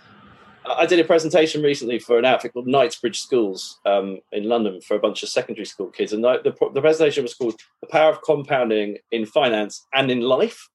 [0.65, 4.95] I did a presentation recently for an outfit called Knightsbridge Schools um, in London for
[4.95, 6.39] a bunch of secondary school kids, and the,
[6.73, 10.69] the, presentation was called "The Power of Compounding in Finance and in Life."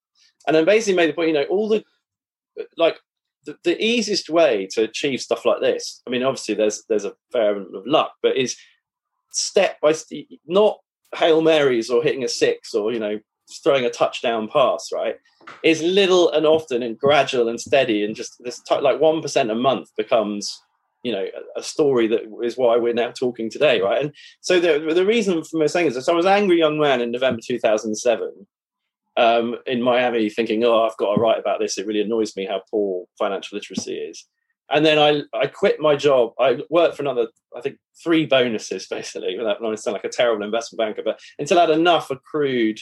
[0.48, 1.84] And then basically made the point, you know, all the
[2.76, 2.98] like
[3.44, 6.02] the, the easiest way to achieve stuff like this.
[6.06, 8.56] I mean, obviously there's there's a fair amount of luck, but is
[9.30, 10.78] step by step, not
[11.14, 13.18] hail marys or hitting a six or you know
[13.62, 15.16] throwing a touchdown pass right
[15.64, 19.54] is little and often and gradual and steady and just this t- like 1% a
[19.54, 20.62] month becomes
[21.02, 21.24] you know
[21.56, 25.42] a, story that is why we're now talking today right and so the, the reason
[25.42, 28.46] for me saying is so i was an angry young man in november 2007
[29.18, 32.46] um, in miami thinking oh i've got to write about this it really annoys me
[32.46, 34.26] how poor financial literacy is
[34.70, 36.33] and then I I quit my job.
[36.38, 39.37] I worked for another, I think, three bonuses basically.
[39.37, 42.78] Without not sound like a terrible investment banker, but until I had enough accrued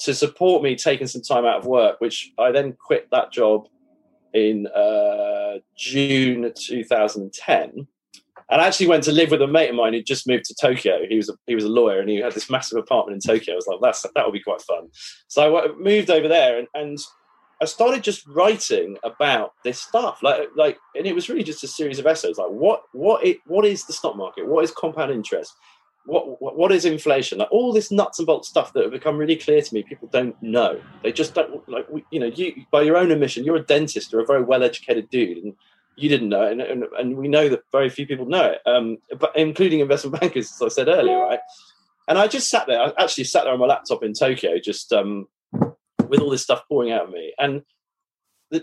[0.00, 3.68] to support me taking some time out of work, which I then quit that job
[4.32, 7.86] in uh, June 2010.
[8.50, 10.54] And I actually went to live with a mate of mine who just moved to
[10.54, 11.00] Tokyo.
[11.06, 13.54] He was a, he was a lawyer and he had this massive apartment in Tokyo.
[13.54, 14.88] I was like, that's that would be quite fun.
[15.28, 16.98] So I moved over there and, and
[17.60, 21.68] I started just writing about this stuff, like like, and it was really just a
[21.68, 25.10] series of essays, like what what it what is the stock market, what is compound
[25.10, 25.54] interest,
[26.04, 29.18] what, what what is inflation, like all this nuts and bolts stuff that have become
[29.18, 29.82] really clear to me.
[29.82, 30.80] People don't know.
[31.02, 34.22] They just don't like you know you by your own admission, you're a dentist, you're
[34.22, 35.54] a very well educated dude, and
[35.98, 38.98] you didn't know, and, and, and we know that very few people know it, um,
[39.18, 41.40] but including investment bankers, as I said earlier, right?
[42.06, 42.80] And I just sat there.
[42.80, 45.26] I actually sat there on my laptop in Tokyo, just um,
[46.08, 47.34] with all this stuff pouring out of me.
[47.38, 47.62] And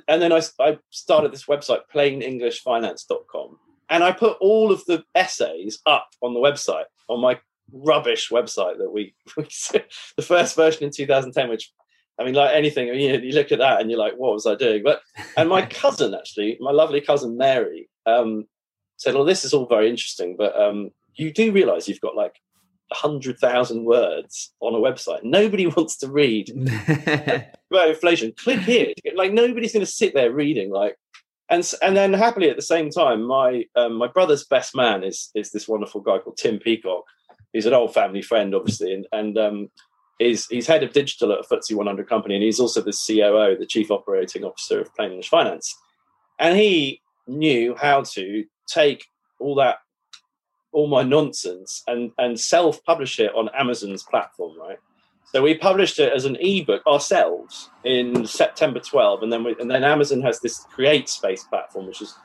[0.08, 3.58] and then I, I started this website, plainenglishfinance.com.
[3.90, 7.40] And I put all of the essays up on the website, on my
[7.72, 11.72] rubbish website that we, the first version in 2010, which
[12.20, 14.46] I mean, like anything, you, know, you look at that and you're like, what was
[14.46, 14.84] I doing?
[14.84, 15.02] But,
[15.36, 18.46] and my cousin, actually, my lovely cousin Mary, um,
[18.98, 22.40] said, well, this is all very interesting, but um, you do realize you've got like
[22.90, 25.24] 100,000 words on a website.
[25.24, 26.50] Nobody wants to read
[27.72, 28.34] about inflation.
[28.38, 28.94] Click here.
[29.16, 30.98] Like nobody's going to sit there reading like
[31.50, 35.30] and and then happily at the same time my um, my brother's best man is
[35.36, 37.04] is this wonderful guy called Tim Peacock.
[37.54, 39.70] He's an old family friend obviously and and um
[40.20, 43.58] is he's head of digital at a FTSE 100 company and he's also the COO,
[43.58, 45.76] the chief operating officer of Plain English Finance.
[46.40, 49.06] And he knew how to take
[49.40, 49.78] all that
[50.72, 54.78] all my nonsense and and self publish it on Amazon's platform, right?
[55.32, 59.70] So we published it as an ebook ourselves in September 12, and then we, and
[59.70, 62.16] then Amazon has this Create Space platform, which is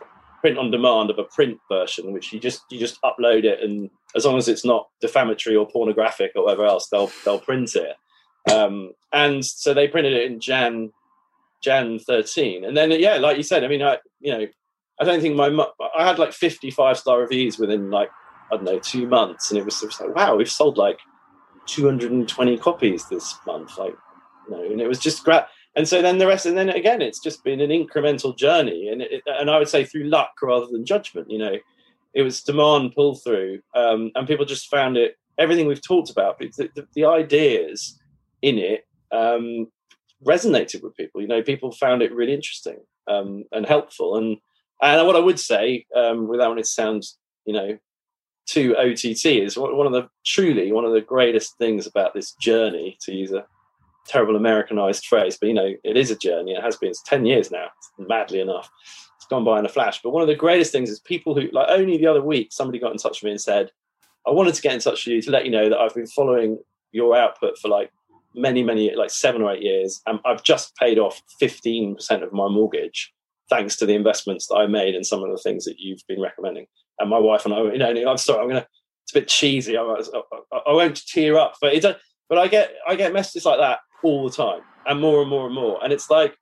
[0.40, 3.90] print on demand of a print version, which you just you just upload it, and
[4.16, 7.96] as long as it's not defamatory or pornographic or whatever else, they'll they'll print it.
[8.50, 10.92] Um, and so they printed it in Jan
[11.62, 14.46] Jan 13, and then yeah, like you said, I mean, I you know,
[15.00, 15.48] I don't think my
[15.96, 18.10] I had like 55 star reviews within like
[18.50, 20.98] I don't know two months, and it was, it was like wow, we've sold like
[21.66, 23.94] 220 copies this month, like
[24.48, 25.42] you know, and it was just great.
[25.76, 29.02] And so then the rest, and then again, it's just been an incremental journey, and
[29.02, 31.30] it, and I would say through luck rather than judgment.
[31.30, 31.56] You know,
[32.14, 35.16] it was demand pull through, um, and people just found it.
[35.38, 37.98] Everything we've talked about, the, the, the ideas
[38.42, 39.68] in it um,
[40.24, 41.20] resonated with people.
[41.20, 44.16] You know, people found it really interesting um, and helpful.
[44.16, 44.38] And
[44.82, 47.04] and what I would say, um, without wanting to sound,
[47.44, 47.78] you know,
[48.46, 52.96] too OTT, is one of the truly one of the greatest things about this journey,
[53.02, 53.44] to use a
[54.06, 56.52] terrible Americanized phrase, but you know, it is a journey.
[56.52, 56.90] It has been.
[56.90, 57.68] It's ten years now,
[57.98, 58.70] madly enough.
[59.30, 60.02] It's gone by in a flash.
[60.02, 62.78] But one of the greatest things is people who, like, only the other week, somebody
[62.78, 63.70] got in touch with me and said,
[64.26, 66.06] "I wanted to get in touch with you to let you know that I've been
[66.06, 66.58] following
[66.92, 67.92] your output for like
[68.34, 70.00] many, many, like seven or eight years.
[70.06, 73.12] And I've just paid off 15% of my mortgage
[73.48, 76.20] thanks to the investments that I made and some of the things that you've been
[76.20, 76.66] recommending.
[76.98, 78.68] And my wife and I, you know, I'm sorry, I'm going to,
[79.04, 79.76] it's a bit cheesy.
[79.76, 81.96] I, I, I won't tear up, but it,
[82.28, 85.46] but I get, I get messages like that all the time and more and more
[85.46, 85.82] and more.
[85.82, 86.36] And it's like,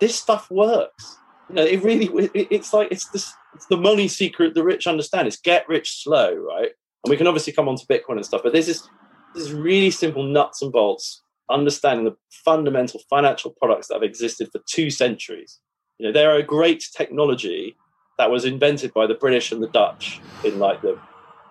[0.00, 1.18] this stuff works.
[1.48, 5.26] You know, it really it's like, it's this, it's the money secret the rich understand.
[5.26, 6.70] It's get rich slow, right?
[7.04, 8.88] And we can obviously come on to Bitcoin and stuff, but there's this
[9.34, 14.48] this is really simple nuts and bolts understanding the fundamental financial products that have existed
[14.52, 15.60] for two centuries.
[15.98, 17.76] You know, they're a great technology
[18.18, 20.98] that was invented by the British and the Dutch in like the,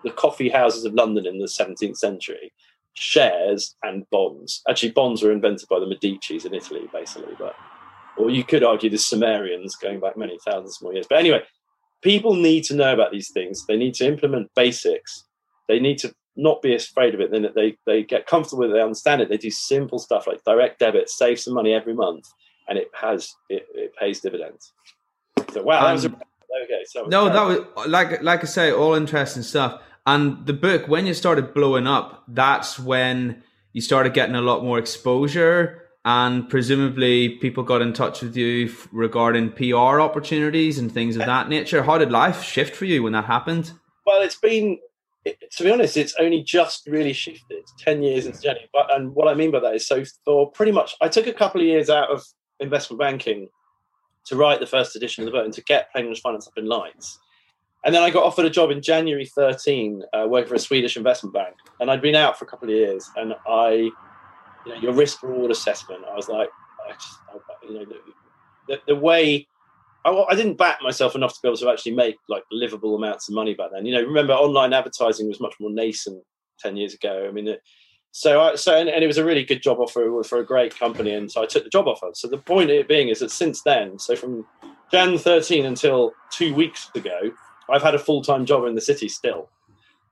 [0.03, 2.53] the coffee houses of London in the 17th century.
[2.93, 4.63] Shares and bonds.
[4.67, 7.55] Actually, bonds were invented by the Medicis in Italy, basically, but
[8.17, 11.07] or you could argue the Sumerians going back many thousands more years.
[11.09, 11.41] But anyway,
[12.01, 13.65] people need to know about these things.
[13.67, 15.25] They need to implement basics.
[15.67, 17.31] They need to not be afraid of it.
[17.31, 19.29] Then they they get comfortable with it, they understand it.
[19.29, 22.25] They do simple stuff like direct debit, save some money every month,
[22.69, 24.71] and it has it, it pays dividends.
[25.51, 26.21] So wow, that was a, um,
[26.63, 26.83] okay.
[26.85, 29.81] So no, that was like like I say, all interesting stuff.
[30.05, 34.63] And the book, when you started blowing up, that's when you started getting a lot
[34.63, 41.17] more exposure, and presumably people got in touch with you regarding PR opportunities and things
[41.17, 41.83] of that nature.
[41.83, 43.73] How did life shift for you when that happened?
[44.05, 44.79] Well, it's been
[45.25, 48.69] to be honest, it's only just really shifted 10 years into Jenny.
[48.71, 51.33] But, and what I mean by that is so for pretty much, I took a
[51.33, 52.23] couple of years out of
[52.61, 53.49] investment banking
[54.27, 56.67] to write the first edition of the book and to get English Finance up in
[56.67, 57.19] lights.
[57.83, 60.95] And then I got offered a job in January 13, uh, working for a Swedish
[60.95, 61.55] investment bank.
[61.81, 63.09] And I'd been out for a couple of years.
[63.17, 63.91] And I,
[64.67, 66.49] you know, your risk reward assessment, I was like,
[66.87, 67.19] I just,
[67.63, 67.85] you know,
[68.67, 69.47] the, the, way
[70.03, 73.29] I, I, didn't back myself enough to be able to actually make like livable amounts
[73.29, 73.85] of money back then.
[73.85, 76.21] You know, remember online advertising was much more nascent
[76.59, 77.25] ten years ago.
[77.27, 77.61] I mean, it,
[78.11, 80.77] so I, so and, and, it was a really good job offer for a great
[80.77, 82.09] company, and so I took the job offer.
[82.13, 84.45] So the point it being is that since then, so from
[84.91, 87.31] Jan 13 until two weeks ago,
[87.69, 89.49] I've had a full time job in the city still.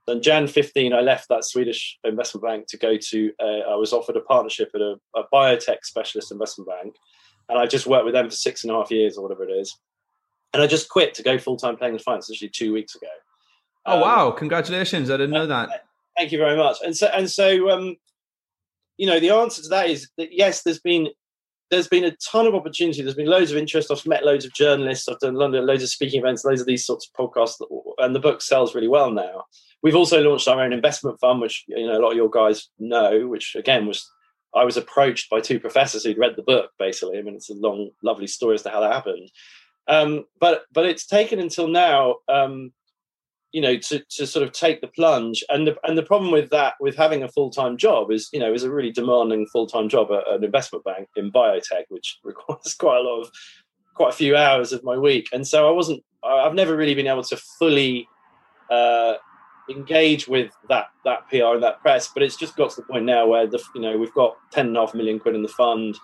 [0.06, 3.32] Then Jan 15, I left that Swedish investment bank to go to.
[3.40, 6.94] Uh, I was offered a partnership at a, a biotech specialist investment bank
[7.48, 9.52] and I just worked with them for six and a half years or whatever it
[9.52, 9.76] is.
[10.52, 13.08] And I just quit to go full time playing the finance actually two weeks ago.
[13.84, 14.30] Oh um, wow!
[14.30, 15.10] Congratulations!
[15.10, 15.84] I didn't know that.
[16.16, 16.78] Thank you very much.
[16.84, 17.96] And so and so, um,
[18.96, 21.08] you know, the answer to that is that yes, there's been
[21.70, 23.02] there's been a ton of opportunity.
[23.02, 23.90] There's been loads of interest.
[23.90, 25.08] I've met loads of journalists.
[25.08, 27.60] I've done London, loads of speaking events, loads of these sorts of podcasts,
[27.98, 29.44] and the book sells really well now.
[29.82, 32.68] We've also launched our own investment fund, which you know a lot of your guys
[32.78, 34.08] know, which again was
[34.54, 36.70] I was approached by two professors who'd read the book.
[36.78, 39.30] Basically, I mean, it's a long, lovely story as to how that happened.
[39.88, 42.72] Um, but but it's taken until now, um,
[43.56, 45.42] you know, to, to sort of take the plunge.
[45.48, 48.38] And the and the problem with that, with having a full time job, is you
[48.38, 52.18] know, is a really demanding full time job at an investment bank in biotech, which
[52.22, 53.30] requires quite a lot of
[53.94, 55.30] quite a few hours of my week.
[55.32, 56.04] And so I wasn't.
[56.22, 58.06] I've never really been able to fully
[58.70, 59.14] uh,
[59.70, 62.10] engage with that that PR and that press.
[62.12, 64.66] But it's just got to the point now where the you know we've got ten
[64.66, 65.96] and a half million quid in the fund,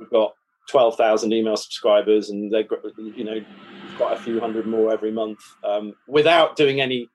[0.00, 0.34] we've got
[0.68, 3.40] twelve thousand email subscribers, and they've got you know
[3.98, 7.08] got a few hundred more every month um, without doing any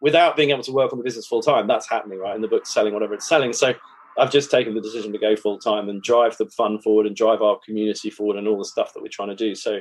[0.00, 1.66] without being able to work on the business full time.
[1.66, 3.52] That's happening right, and the book's selling whatever it's selling.
[3.52, 3.74] So.
[4.18, 7.16] I've just taken the decision to go full time and drive the fund forward and
[7.16, 9.54] drive our community forward and all the stuff that we're trying to do.
[9.54, 9.80] So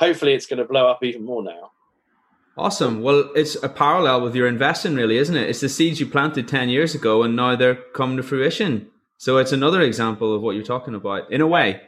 [0.00, 1.70] hopefully it's going to blow up even more now.
[2.56, 3.02] Awesome.
[3.02, 5.48] Well, it's a parallel with your investing, really, isn't it?
[5.48, 8.90] It's the seeds you planted 10 years ago and now they're coming to fruition.
[9.16, 11.82] So it's another example of what you're talking about, in a way.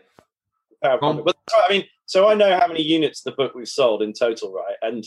[0.82, 4.12] Um, but I mean, so I know how many units the book we've sold in
[4.12, 4.76] total, right?
[4.82, 5.04] And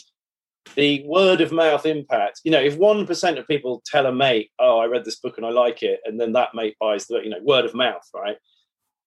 [0.75, 4.79] the word of mouth impact, you know, if 1% of people tell a mate, oh,
[4.79, 7.29] I read this book and I like it, and then that mate buys the, you
[7.29, 8.37] know, word of mouth, right?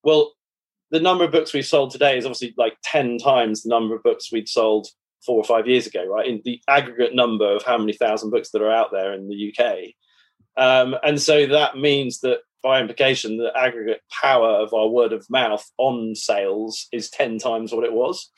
[0.02, 0.32] Well,
[0.90, 4.02] the number of books we've sold today is obviously like 10 times the number of
[4.02, 4.86] books we'd sold
[5.24, 6.28] four or five years ago, right?
[6.28, 9.52] In the aggregate number of how many thousand books that are out there in the
[9.52, 9.94] UK.
[10.56, 15.24] Um, and so that means that by implication, the aggregate power of our word of
[15.30, 18.32] mouth on sales is 10 times what it was.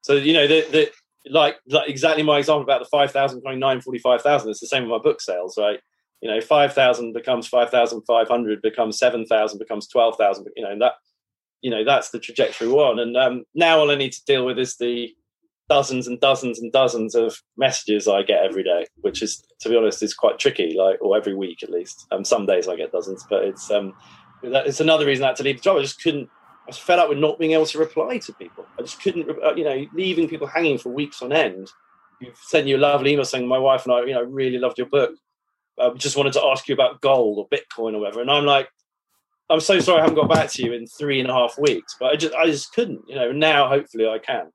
[0.00, 0.90] So, you know, the, the
[1.30, 4.98] like, like exactly my example about the 5,000 going 945,000, it's the same with my
[4.98, 5.80] book sales, right?
[6.22, 10.94] You know, 5,000 becomes 5,500, becomes 7,000, becomes 12,000, you know, and that,
[11.60, 12.98] you know, that's the trajectory we're on.
[12.98, 15.14] And um, now all I need to deal with is the
[15.68, 19.76] dozens and dozens and dozens of messages I get every day, which is, to be
[19.76, 20.76] honest, is quite tricky.
[20.78, 22.06] Like, or every week at least.
[22.10, 23.94] Um, some days I get dozens, but it's um,
[24.42, 25.78] it's another reason I had to leave the job.
[25.78, 26.28] I just couldn't.
[26.66, 28.66] I was fed up with not being able to reply to people.
[28.78, 31.70] I just couldn't, uh, you know, leaving people hanging for weeks on end.
[32.20, 34.78] You've sent you a lovely email saying, "My wife and I, you know, really loved
[34.78, 35.12] your book.
[35.80, 38.68] I just wanted to ask you about gold or Bitcoin or whatever." And I'm like,
[39.50, 41.96] I'm so sorry I haven't got back to you in three and a half weeks,
[41.98, 43.02] but I just I just couldn't.
[43.08, 44.50] You know, now hopefully I can.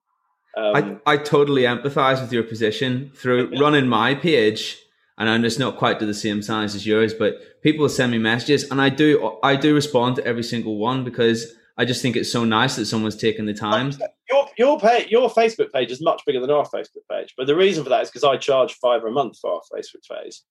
[0.56, 3.60] Um, I, I totally empathize with your position through yeah.
[3.60, 4.78] running my page
[5.18, 8.18] and I'm just not quite to the same size as yours, but people send me
[8.18, 12.16] messages and I do I do respond to every single one because I just think
[12.16, 13.94] it's so nice that someone's taken the time.
[14.30, 17.56] Your your page, your Facebook page is much bigger than our Facebook page, but the
[17.56, 20.42] reason for that is because I charge five a month for our Facebook page.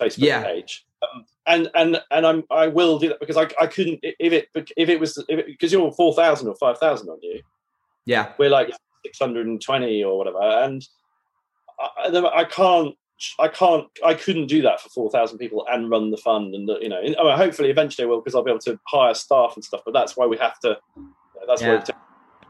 [0.00, 0.42] Facebook yeah.
[0.42, 4.32] page, um, and and and I'm I will do that because I I couldn't if
[4.32, 7.42] it if it was because you're four thousand or five thousand on you.
[8.06, 8.70] Yeah, we're like
[9.04, 10.86] 620 or whatever and
[11.78, 12.94] I, I, can't
[13.38, 16.88] I can't I couldn't do that for 4,000 people and run the fund and you
[16.88, 19.64] know I mean, hopefully eventually I will because I'll be able to hire staff and
[19.64, 20.78] stuff but that's why we have to
[21.46, 21.82] that's yeah.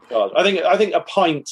[0.09, 1.49] why I think I think a pint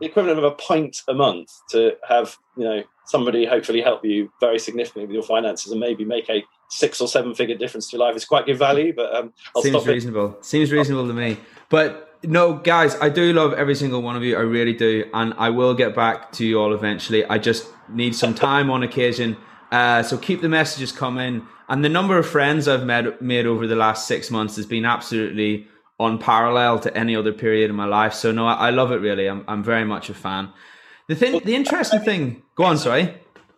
[0.00, 4.32] the equivalent of a pint a month to have you know somebody hopefully help you
[4.40, 7.96] very significantly with your finances and maybe make a six or seven figure difference to
[7.96, 10.44] your life is quite good value but um, seems reasonable it.
[10.44, 11.38] seems reasonable to me
[11.68, 14.36] but no, guys, I do love every single one of you.
[14.36, 17.24] I really do, and I will get back to you all eventually.
[17.24, 19.36] I just need some time on occasion.
[19.70, 21.46] Uh, so keep the messages coming.
[21.68, 24.84] And the number of friends I've met, made over the last six months has been
[24.84, 25.68] absolutely
[25.98, 28.12] unparalleled to any other period in my life.
[28.12, 29.26] So no, I, I love it really.
[29.26, 30.52] I'm, I'm very much a fan.
[31.08, 32.42] The thing, the interesting thing.
[32.54, 33.14] Go on, sorry.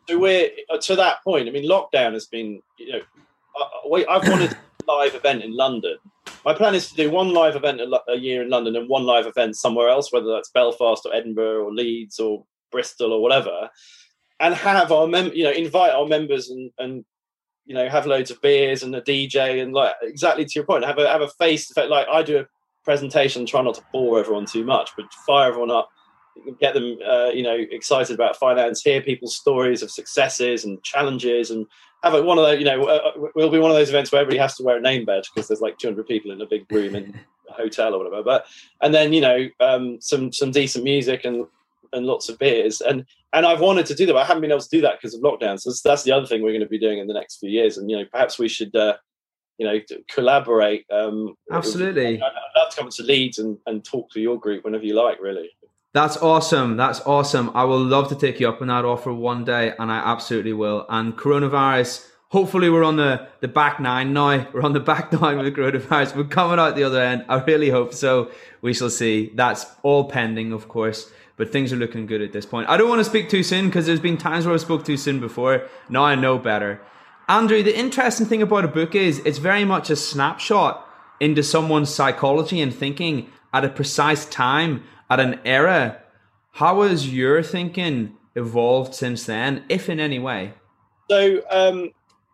[0.09, 0.51] So we're
[0.81, 1.49] to that point.
[1.49, 2.63] I mean, lockdown has been.
[2.79, 3.01] You know,
[3.57, 4.57] I, I've wanted a
[4.87, 5.97] live event in London
[6.45, 9.27] my plan is to do one live event a, year in London and one live
[9.27, 13.69] event somewhere else, whether that's Belfast or Edinburgh or Leeds or Bristol or whatever,
[14.41, 17.05] and have our mem- you know invite our members and and
[17.65, 20.85] you know have loads of beers and a DJ and like exactly to your point,
[20.85, 21.85] have a have a face to.
[21.85, 22.47] Like I do a
[22.85, 25.89] presentation, try not to bore everyone too much, but fire everyone up
[26.61, 31.51] get them uh, you know excited about finance hear people's stories of successes and challenges
[31.51, 31.67] and
[32.03, 34.11] have a, one of those, you know, uh, uh, we'll be one of those events
[34.11, 36.47] where everybody has to wear a name badge because there's like 200 people in a
[36.47, 38.23] big room in a hotel or whatever.
[38.23, 38.47] But
[38.81, 41.47] and then you know um, some some decent music and
[41.93, 44.51] and lots of beers and and I've wanted to do that, but I haven't been
[44.51, 45.59] able to do that because of lockdown.
[45.59, 47.79] So that's the other thing we're going to be doing in the next few years.
[47.79, 48.75] And you know, perhaps we should.
[48.75, 48.97] Uh,
[49.59, 49.79] you know,
[50.09, 50.85] collaborate.
[50.91, 52.21] Um, Absolutely.
[52.21, 55.21] I'd love to come to Leeds and, and talk to your group whenever you like,
[55.21, 55.51] really.
[55.95, 56.79] That's awesome.
[56.79, 57.51] That's awesome.
[57.55, 60.55] I will love to take you up on that offer one day, and I absolutely
[60.55, 60.87] will.
[60.89, 64.49] And coronavirus, hopefully, we're on the, the back nine now.
[64.55, 66.17] We're on the back nine with coronavirus.
[66.17, 67.27] We're coming out the other end.
[67.29, 68.31] I really hope so.
[68.63, 69.33] We shall see.
[69.35, 72.71] That's all pending, of course, but things are looking good at this point.
[72.71, 74.97] I don't want to speak too soon because there's been times where I spoke too
[74.97, 75.69] soon before.
[75.91, 76.81] Now I know better.
[77.29, 80.89] Andrew, the interesting thing about a book is it's very much a snapshot
[81.21, 85.99] into someone's psychology and thinking at a precise time at an era.
[86.53, 90.55] How has your thinking evolved since then, if in any way?
[91.11, 91.91] So um,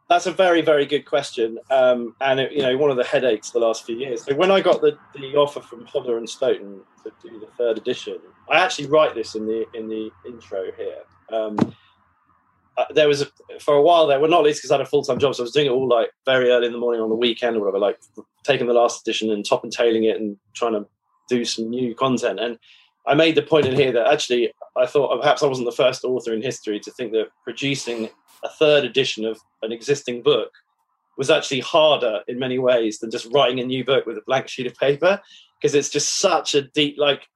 [0.09, 3.51] that's a very, very good question, um, and it, you know one of the headaches
[3.51, 4.25] the last few years.
[4.25, 7.79] So when I got the, the offer from Hodder and Stoughton to do the third
[7.79, 8.19] edition,
[8.49, 11.03] I actually write this in the in the intro here.
[11.33, 11.75] Um,
[12.77, 13.27] uh, there was a,
[13.59, 15.43] for a while there, well, not least because I had a full time job, so
[15.43, 17.61] I was doing it all like very early in the morning on the weekend or
[17.61, 17.99] whatever, like
[18.45, 20.87] taking the last edition and top and tailing it and trying to
[21.29, 22.41] do some new content.
[22.41, 22.59] And
[23.07, 25.77] I made the point in here that actually I thought uh, perhaps I wasn't the
[25.77, 28.11] first author in history to think that producing
[28.45, 30.51] a third edition of an existing book
[31.17, 34.49] was actually harder in many ways than just writing a new book with a blank
[34.49, 35.21] sheet of paper
[35.61, 37.27] because it's just such a deep like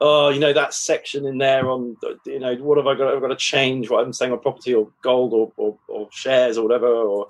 [0.00, 3.20] oh you know that section in there on you know what have i got i've
[3.20, 6.62] got to change what i'm saying on property or gold or, or, or shares or
[6.62, 7.26] whatever or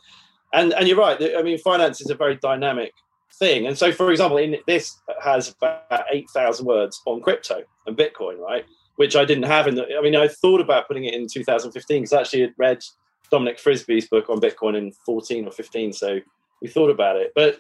[0.53, 2.93] and and you're right i mean finance is a very dynamic
[3.39, 3.67] thing.
[3.67, 8.39] And so, for example, in this has about eight thousand words on crypto and Bitcoin,
[8.39, 8.65] right?
[8.97, 9.87] Which I didn't have in the.
[9.97, 12.83] I mean, I thought about putting it in 2015 because I actually had read
[13.31, 16.21] Dominic Frisby's book on Bitcoin in 14 or 15, so
[16.63, 17.33] we thought about it.
[17.35, 17.59] But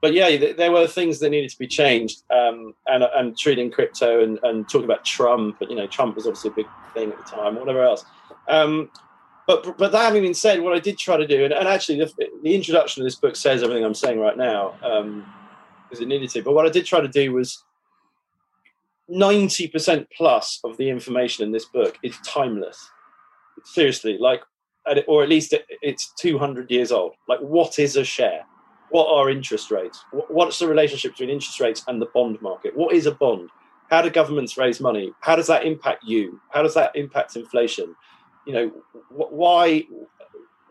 [0.00, 4.22] but yeah, there were things that needed to be changed, um, and and treating crypto
[4.22, 5.56] and, and talking about Trump.
[5.58, 8.04] But you know, Trump was obviously a big thing at the time, whatever else.
[8.48, 8.90] Um,
[9.48, 11.98] but but that having been said, what I did try to do, and, and actually
[11.98, 15.24] the, the, introduction of this book says everything I'm saying right now, um,
[15.88, 16.42] because it needed to.
[16.42, 17.64] But what I did try to do was
[19.10, 22.90] 90% plus of the information in this book is timeless.
[23.64, 24.42] Seriously, like,
[25.06, 27.14] or at least it's 200 years old.
[27.26, 28.42] Like, what is a share?
[28.90, 30.04] What are interest rates?
[30.12, 32.76] What's the relationship between interest rates and the bond market?
[32.76, 33.48] What is a bond?
[33.88, 35.14] How do governments raise money?
[35.20, 36.38] How does that impact you?
[36.50, 37.96] How does that impact inflation?
[38.48, 38.72] You know,
[39.10, 39.84] why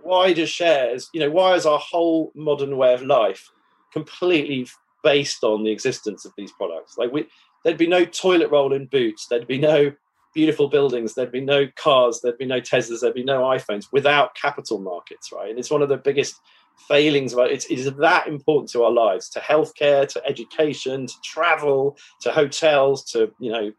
[0.02, 1.12] why do shares?
[1.14, 3.52] You know, why is our whole modern way of life
[3.94, 4.68] completely
[5.04, 6.98] based on the existence of these products?
[6.98, 7.28] Like we,
[7.64, 9.28] there'd be no toilet roll in Boots.
[9.28, 9.94] There'd be no
[10.34, 11.14] beautiful buildings.
[11.14, 12.20] There'd be no cars.
[12.22, 13.02] There'd be no Teslas.
[13.02, 15.52] There'd be no iPhones without capital markets, right?
[15.52, 16.42] And it's one of the biggest
[16.88, 21.96] failings of it is that important to our lives, to healthcare, to education, to travel,
[22.22, 23.72] to hotels, to you know,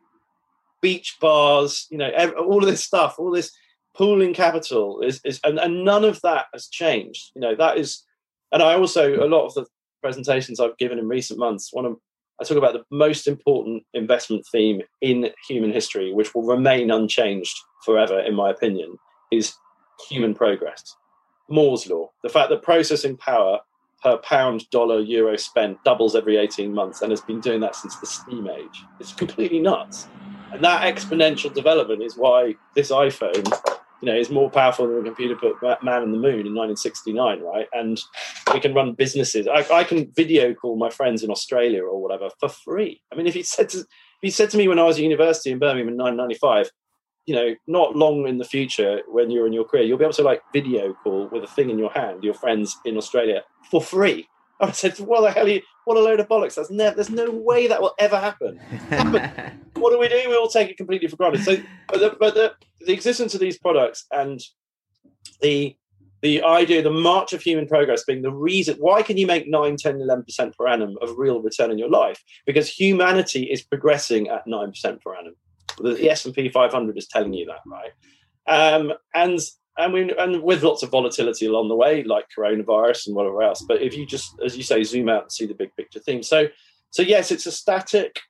[0.81, 3.51] beach bars, you know, all of this stuff, all this
[3.99, 7.33] pooling capital is, is and, and none of that has changed.
[7.35, 8.05] You know, that is,
[8.53, 9.67] and I also a lot of the
[10.01, 11.97] presentations I've given in recent months, one of
[12.41, 17.57] I talk about the most important investment theme in human history, which will remain unchanged
[17.85, 18.97] forever, in my opinion,
[19.33, 19.55] is
[20.09, 20.95] human progress.
[21.51, 23.59] Moore's law, the fact that processing power
[24.01, 27.97] per pound, dollar, euro spent doubles every 18 months and has been doing that since
[27.97, 28.85] the steam age.
[29.01, 30.07] It's completely nuts.
[30.53, 35.03] And that exponential development is why this iPhone, you know, is more powerful than a
[35.03, 37.67] computer put man on the moon in 1969, right?
[37.73, 38.01] And
[38.53, 39.49] we can run businesses.
[39.49, 43.03] I, I can video call my friends in Australia or whatever for free.
[43.13, 43.87] I mean, if he said to, if
[44.23, 46.71] he said to me when I was at university in Birmingham in 1995,
[47.27, 50.15] you know, not long in the future when you're in your career, you'll be able
[50.15, 53.83] to like video call with a thing in your hand, your friends in Australia for
[53.83, 54.29] free.
[54.69, 55.47] I said, "What the hell?
[55.47, 56.57] Are you, what a load of bollocks!
[56.57, 56.97] That's never.
[56.97, 58.57] There's no way that will ever happen.
[59.75, 60.23] what do we do?
[60.29, 61.45] We all take it completely for granted.
[61.45, 61.57] So,
[61.89, 64.41] but the, but the, the existence of these products and
[65.41, 65.77] the
[66.21, 69.77] the idea, the march of human progress being the reason why can you make 9,
[69.77, 72.23] 10, 11% per annum of real return in your life?
[72.45, 75.35] Because humanity is progressing at 9% per annum.
[75.79, 77.93] The S&P 500 is telling you that, right?
[78.49, 79.39] Um, and
[79.79, 83.65] and we and with lots of volatility along the way, like coronavirus and whatever else.
[83.67, 86.23] But if you just, as you say, zoom out and see the big picture theme.
[86.23, 86.49] So,
[86.91, 88.21] so yes, it's a static.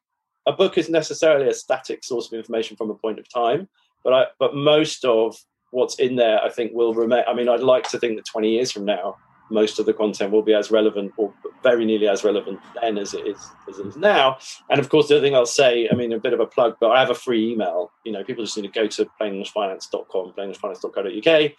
[0.47, 3.69] A book is necessarily a static source of information from a point of time,
[4.05, 5.37] but I, but most of
[5.71, 7.25] what's in there, I think, will remain.
[7.27, 9.17] I mean, I'd like to think that 20 years from now,
[9.51, 11.33] most of the content will be as relevant or
[11.63, 14.39] very nearly as relevant then as it is as it is now.
[14.71, 16.77] And of course, the other thing I'll say, I mean, a bit of a plug,
[16.81, 17.91] but I have a free email.
[18.05, 21.53] You know, people just need to go to plainenglishfinance.com, plainenglishfinance.co.uk,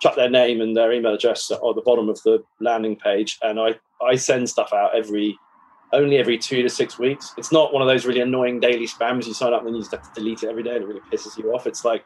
[0.00, 3.60] chuck their name and their email address at the bottom of the landing page, and
[3.60, 5.38] I I send stuff out every
[5.92, 7.32] only every two to six weeks.
[7.38, 9.80] It's not one of those really annoying daily spams you sign up and then you
[9.80, 11.66] just have to delete it every day and it really pisses you off.
[11.66, 12.04] It's like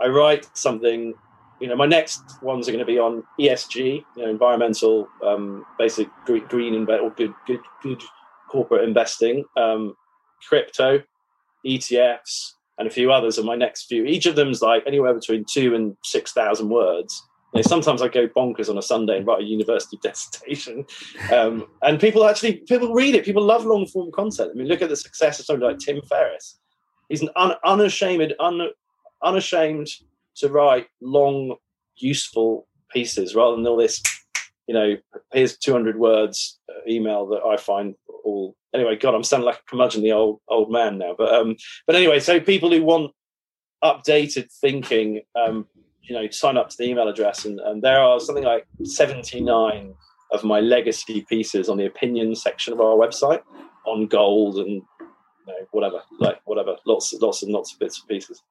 [0.00, 1.14] I write something
[1.60, 5.64] you know, my next ones are going to be on ESG, you know, environmental, um,
[5.78, 8.02] basic green, green or good, good, good
[8.50, 9.94] corporate investing, um,
[10.48, 11.02] crypto,
[11.66, 13.38] ETFs, and a few others.
[13.38, 14.04] Are my next few.
[14.04, 17.22] Each of them is like anywhere between two and six thousand words.
[17.52, 20.86] You know, sometimes I go bonkers on a Sunday and write a university dissertation,
[21.30, 23.24] um, and people actually people read it.
[23.24, 24.52] People love long form content.
[24.54, 26.58] I mean, look at the success of somebody like Tim Ferriss.
[27.10, 28.70] He's an un- unashamed, un-
[29.22, 29.90] unashamed
[30.40, 31.56] to write long,
[31.96, 34.02] useful pieces rather than all this,
[34.66, 34.96] you know,
[35.32, 38.56] here's 200 words uh, email that I find all.
[38.74, 41.14] Anyway, God, I'm sounding like a curmudgeon, the old old man now.
[41.16, 43.12] But um, but anyway, so people who want
[43.82, 45.66] updated thinking, um,
[46.02, 49.94] you know, sign up to the email address, and, and there are something like 79
[50.32, 53.42] of my legacy pieces on the opinion section of our website
[53.86, 58.08] on gold and you know, whatever, like whatever, lots, lots and lots of bits and
[58.08, 58.42] pieces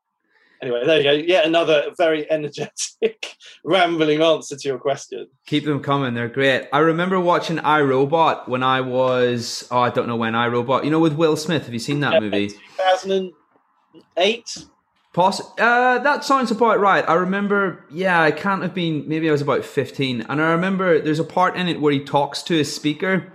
[0.61, 1.11] anyway, there you go.
[1.11, 5.27] Yet another very energetic, rambling answer to your question.
[5.45, 6.13] Keep them coming.
[6.13, 6.67] They're great.
[6.71, 10.99] I remember watching iRobot when I was, oh, I don't know when iRobot, you know,
[10.99, 11.65] with Will Smith.
[11.65, 12.49] Have you seen that yeah, movie?
[12.49, 14.65] 2008.
[15.13, 17.07] Poss- uh, that sounds about right.
[17.07, 20.25] I remember, yeah, I can't have been, maybe I was about 15.
[20.29, 23.31] And I remember there's a part in it where he talks to his speaker.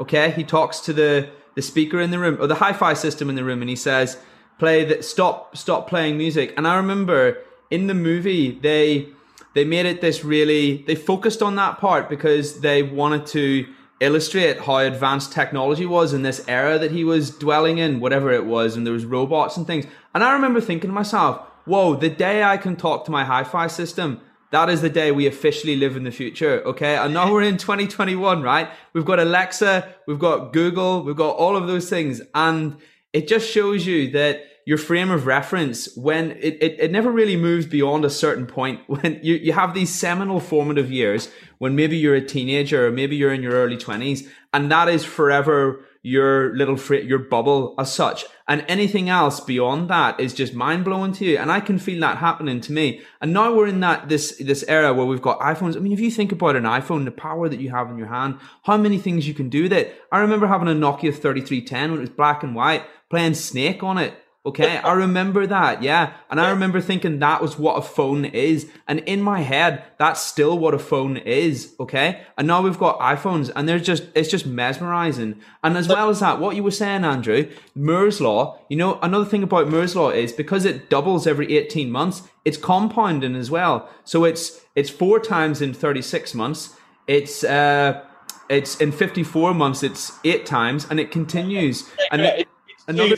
[0.00, 0.30] Okay.
[0.30, 3.34] He talks to the, the speaker in the room or the hi fi system in
[3.34, 4.16] the room and he says,
[4.58, 6.54] play that stop stop playing music.
[6.56, 7.38] And I remember
[7.70, 9.08] in the movie they
[9.54, 13.66] they made it this really they focused on that part because they wanted to
[14.00, 18.46] illustrate how advanced technology was in this era that he was dwelling in, whatever it
[18.46, 19.86] was, and there was robots and things.
[20.14, 23.66] And I remember thinking to myself, whoa, the day I can talk to my hi-fi
[23.66, 26.62] system that is the day we officially live in the future.
[26.64, 26.96] Okay.
[26.96, 28.70] And now we're in 2021, right?
[28.94, 32.22] We've got Alexa, we've got Google, we've got all of those things.
[32.34, 32.76] And
[33.12, 37.36] it just shows you that your frame of reference when it, it, it never really
[37.36, 38.80] moves beyond a certain point.
[38.86, 43.16] When you, you have these seminal formative years when maybe you're a teenager or maybe
[43.16, 48.24] you're in your early 20s and that is forever your little your bubble as such.
[48.46, 51.36] And anything else beyond that is just mind blowing to you.
[51.36, 53.02] And i can feel that happening to me.
[53.20, 55.76] And now we're in that this this era where we've got iphones.
[55.76, 58.08] I mean if you think about an iphone the power that you have in your
[58.08, 60.00] hand how many things you can do with it.
[60.12, 63.98] I remember having a nokia 3310 when it was black and white playing snake on
[63.98, 64.14] it
[64.48, 65.82] Okay, I remember that.
[65.82, 66.14] Yeah.
[66.30, 68.66] And I remember thinking that was what a phone is.
[68.86, 71.74] And in my head, that's still what a phone is.
[71.78, 72.22] Okay.
[72.38, 75.38] And now we've got iPhones and they're just, it's just mesmerizing.
[75.62, 79.26] And as well as that, what you were saying, Andrew, Moore's Law, you know, another
[79.26, 83.86] thing about Moore's Law is because it doubles every 18 months, it's compounding as well.
[84.04, 86.74] So it's, it's four times in 36 months.
[87.06, 88.02] It's, uh,
[88.48, 91.86] it's in 54 months, it's eight times and it continues.
[92.10, 92.48] And it,
[92.88, 93.16] another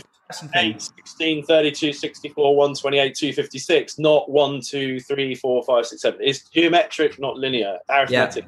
[0.54, 6.20] 8, 16, 32, 64, 128, 256, not 1, 2, 3, 4, 5, 6, 7.
[6.22, 8.44] It's geometric, not linear, arithmetic.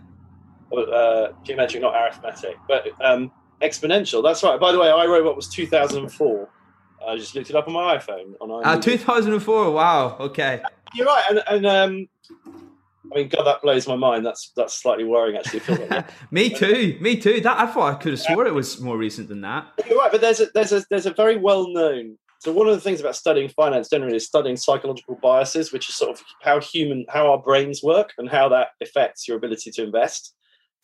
[0.72, 0.78] Yeah.
[0.78, 4.22] Uh, geometric, not arithmetic, but um, exponential.
[4.22, 4.58] That's right.
[4.58, 6.48] By the way, iRobot was 2004.
[7.06, 8.34] I just looked it up on my iPhone.
[8.40, 9.70] On uh, 2004.
[9.70, 10.16] Wow.
[10.18, 10.62] Okay.
[10.94, 11.24] You're right.
[11.28, 12.08] And, and um,
[13.12, 14.24] I mean, God, that blows my mind.
[14.24, 15.60] That's that's slightly worrying, actually.
[15.86, 16.96] Like Me too.
[17.00, 17.40] Me too.
[17.40, 19.66] That I thought I could have swore it was more recent than that.
[19.88, 22.18] You're right, but there's a there's a there's a very well known.
[22.40, 25.94] So one of the things about studying finance generally is studying psychological biases, which is
[25.94, 29.84] sort of how human how our brains work and how that affects your ability to
[29.84, 30.34] invest.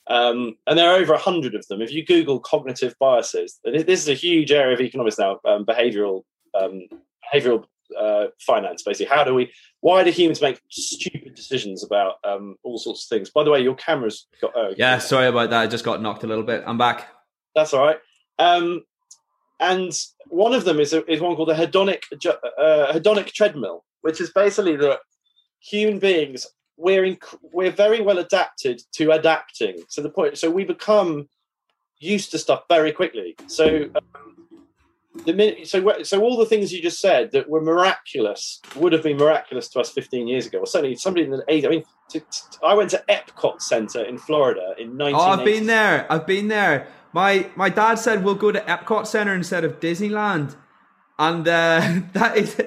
[0.08, 1.82] Um, and there are over a hundred of them.
[1.82, 6.22] If you Google cognitive biases, this is a huge area of economics now, um, behavioral
[6.54, 6.82] um,
[7.32, 7.64] behavioral
[7.98, 8.82] uh, finance.
[8.82, 9.52] Basically, how do we?
[9.80, 13.30] Why do humans make stupid decisions about um, all sorts of things?
[13.30, 14.52] By the way, your camera's got.
[14.56, 15.60] Oh, yeah, sorry about that.
[15.62, 16.64] I just got knocked a little bit.
[16.66, 17.08] I'm back.
[17.54, 17.98] That's all right.
[18.38, 18.82] Um,
[19.60, 19.92] and
[20.28, 24.30] one of them is a, is one called the hedonic uh, hedonic treadmill, which is
[24.30, 25.00] basically that
[25.60, 26.46] human beings
[26.78, 29.82] we're in, we're very well adapted to adapting.
[29.88, 31.28] So the point, so we become
[31.98, 33.34] used to stuff very quickly.
[33.48, 34.37] So um,
[35.24, 39.02] the minute, so so all the things you just said that were miraculous would have
[39.02, 41.66] been miraculous to us 15 years ago, or certainly somebody in the 80s.
[41.66, 42.26] I mean, to, to,
[42.64, 45.14] I went to Epcot Center in Florida in 19.
[45.14, 46.06] Oh, I've been there.
[46.10, 46.88] I've been there.
[47.12, 50.56] My my dad said we'll go to Epcot Center instead of Disneyland,
[51.18, 52.60] and uh, that is.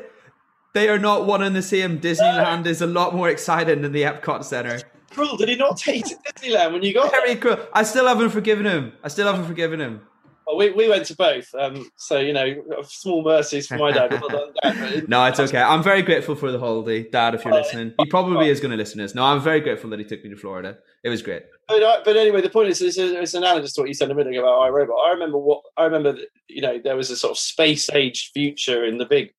[0.74, 2.00] They are not one and the same.
[2.00, 4.80] Disneyland is a lot more exciting than the Epcot Center.
[5.12, 5.36] Cruel.
[5.36, 7.56] Did he not take to Disneyland when you got Very there?
[7.56, 7.68] cruel.
[7.74, 8.94] I still haven't forgiven him.
[9.04, 10.08] I still haven't forgiven him.
[10.46, 11.54] Well, we, we went to both.
[11.54, 14.12] Um, so, you know, small mercies for my dad.
[15.08, 15.62] no, it's okay.
[15.62, 17.94] I'm very grateful for the holiday, Dad, if you're listening.
[18.00, 19.16] He probably is going to listen to us.
[19.16, 20.78] No, I'm very grateful that he took me to Florida.
[21.04, 21.44] It was great.
[21.68, 24.16] But, uh, but anyway, the point is, it's, it's analogous to what you said a
[24.16, 25.08] minute ago about iRobot.
[25.08, 26.14] I remember what I remember.
[26.14, 29.34] That, you know, there was a sort of space age future in the big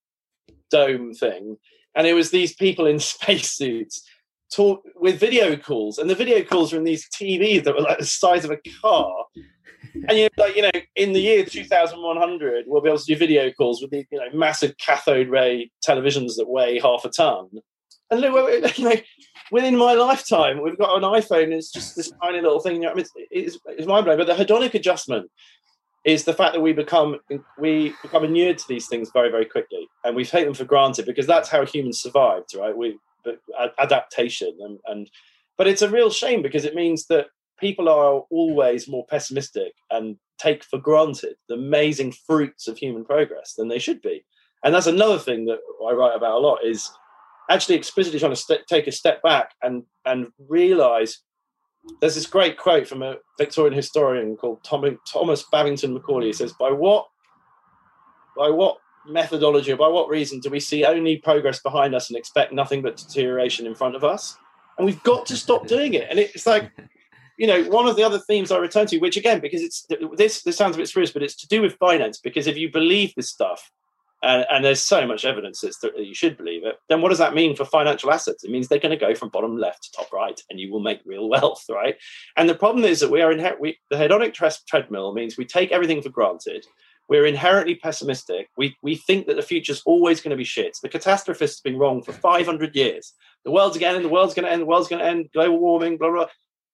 [0.71, 1.57] dome thing,
[1.95, 4.03] and it was these people in spacesuits
[4.55, 7.99] talk with video calls, and the video calls were in these TVs that were like
[7.99, 9.25] the size of a car
[9.95, 13.17] and you know, like you know, in the year 2100, we'll be able to do
[13.17, 17.49] video calls with the you know massive cathode ray televisions that weigh half a ton.
[18.11, 18.97] And look, you know,
[19.51, 21.53] within my lifetime, we've got an iPhone.
[21.53, 22.85] It's just this tiny little thing.
[22.87, 24.19] I mean, it's, it's, it's mind blowing.
[24.19, 25.31] But the hedonic adjustment
[26.05, 27.19] is the fact that we become
[27.59, 31.07] we become inured to these things very very quickly, and we take them for granted
[31.07, 32.77] because that's how humans survived, right?
[32.77, 35.11] We uh, adaptation and and
[35.57, 37.27] but it's a real shame because it means that
[37.63, 43.55] people are always more pessimistic and take for granted the amazing fruits of human progress
[43.57, 44.25] than they should be.
[44.65, 46.91] And that's another thing that I write about a lot is
[47.49, 51.19] actually explicitly trying to st- take a step back and and realize
[52.01, 56.27] there's this great quote from a Victorian historian called Tom, Thomas Babington Macaulay.
[56.27, 57.07] He says, "By what
[58.37, 62.17] by what methodology, or by what reason do we see only progress behind us and
[62.17, 64.37] expect nothing but deterioration in front of us?"
[64.79, 66.07] And we've got to stop doing it.
[66.11, 66.73] And it's like
[67.39, 70.43] you know, one of the other themes I return to, which again, because it's this
[70.43, 72.19] this sounds a bit spurious, but it's to do with finance.
[72.19, 73.71] Because if you believe this stuff,
[74.23, 77.35] and, and there's so much evidence that you should believe it, then what does that
[77.35, 78.45] mean for financial assets?
[78.45, 80.81] It means they're going to go from bottom left to top right, and you will
[80.81, 81.97] make real wealth, right?
[82.37, 84.35] And the problem is that we are in the hedonic
[84.67, 86.65] treadmill means we take everything for granted.
[87.09, 88.49] We're inherently pessimistic.
[88.57, 90.79] We we think that the future's always going to be shit.
[90.83, 93.13] The catastrophists have been wrong for 500 years.
[93.45, 94.05] The world's going to end.
[94.05, 94.63] The world's going to end.
[94.63, 95.29] The world's going to end.
[95.35, 95.99] Global warming.
[95.99, 96.27] Blah blah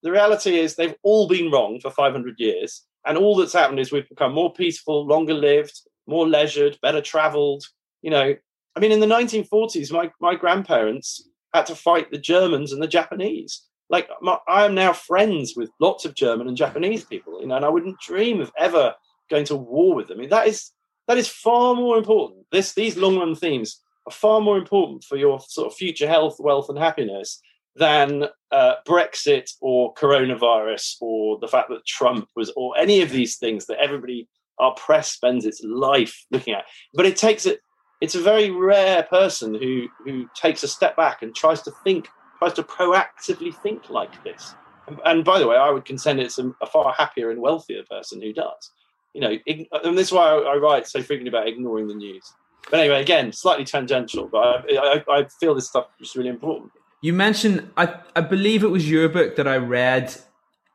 [0.03, 2.85] the reality is they've all been wrong for 500 years.
[3.07, 7.65] And all that's happened is we've become more peaceful, longer lived, more leisured, better traveled.
[8.03, 8.35] You know,
[8.77, 12.89] I mean, in the 1940s, my, my grandparents had to fight the Germans and the
[12.89, 13.65] Japanese.
[13.91, 17.57] Like my, I am now friends with lots of German and Japanese people, you know,
[17.57, 18.95] and I wouldn't dream of ever
[19.31, 20.19] going to war with them.
[20.19, 20.71] I mean, that is
[21.07, 22.45] that is far more important.
[22.53, 26.37] This these long run themes are far more important for your sort of future health,
[26.39, 27.41] wealth, and happiness
[27.79, 33.37] than uh, Brexit or coronavirus or the fact that Trump was or any of these
[33.37, 36.65] things that everybody our press spends its life looking at.
[36.95, 37.61] But it takes it.
[38.01, 42.09] It's a very rare person who who takes a step back and tries to think,
[42.39, 44.55] tries to proactively think like this.
[44.87, 47.83] And, and by the way, I would contend it's a, a, far happier and wealthier
[47.91, 48.71] person who does.
[49.15, 49.37] You know,
[49.85, 52.33] and this is why I, I write so frequently about ignoring the news.
[52.71, 56.73] But anyway, again, slightly tangential, but I, I, I feel this stuff is really important.
[57.01, 60.15] You mentioned, I, I believe it was your book that I read.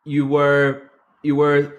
[0.06, 0.90] You were
[1.22, 1.78] you were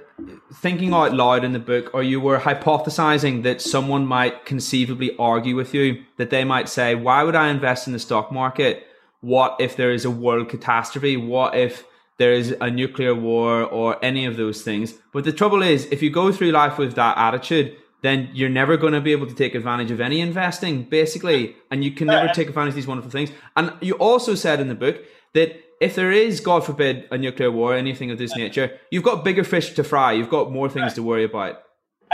[0.54, 5.56] thinking out loud in the book, or you were hypothesizing that someone might conceivably argue
[5.56, 8.86] with you that they might say, "Why would I invest in the stock market?
[9.20, 11.16] What if there is a world catastrophe?
[11.16, 11.84] What if
[12.18, 16.02] there is a nuclear war or any of those things?" But the trouble is, if
[16.02, 19.34] you go through life with that attitude, then you're never going to be able to
[19.34, 22.34] take advantage of any investing, basically, and you can never uh, uh.
[22.34, 23.30] take advantage of these wonderful things.
[23.56, 25.02] And you also said in the book
[25.32, 29.24] that if there is, God forbid, a nuclear war, anything of this nature, you've got
[29.24, 30.12] bigger fish to fry.
[30.12, 31.62] You've got more things to worry about.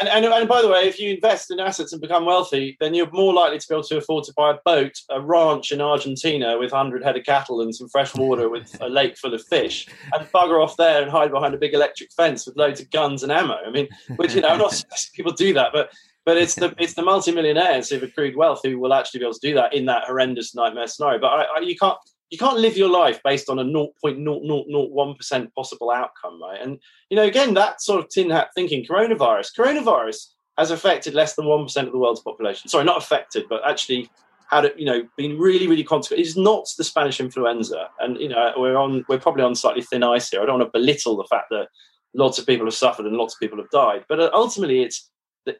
[0.01, 2.95] And, and, and by the way, if you invest in assets and become wealthy, then
[2.95, 5.83] you're more likely to be able to afford to buy a boat, a ranch in
[5.83, 9.45] Argentina with 100 head of cattle and some fresh water with a lake full of
[9.47, 12.91] fish, and bugger off there and hide behind a big electric fence with loads of
[12.91, 13.59] guns and ammo.
[13.67, 14.83] I mean, which you know, I'm not
[15.15, 15.91] people do that, but
[16.25, 19.49] but it's the it's the multimillionaires who've accrued wealth who will actually be able to
[19.49, 21.19] do that in that horrendous nightmare scenario.
[21.19, 21.99] But I, I, you can't
[22.31, 26.61] you can't live your life based on a 0.0001% possible outcome, right?
[26.63, 26.79] And,
[27.11, 30.27] you know, again, that sort of tin hat thinking, coronavirus, coronavirus
[30.57, 32.69] has affected less than 1% of the world's population.
[32.69, 34.09] Sorry, not affected, but actually
[34.49, 36.25] had it, you know, been really, really consequent.
[36.25, 37.89] It's not the Spanish influenza.
[37.99, 40.43] And, you know, we're on, we're probably on slightly thin ice here.
[40.43, 41.69] I don't want to belittle the fact that
[42.15, 44.05] lots of people have suffered and lots of people have died.
[44.09, 45.11] But uh, ultimately, it's,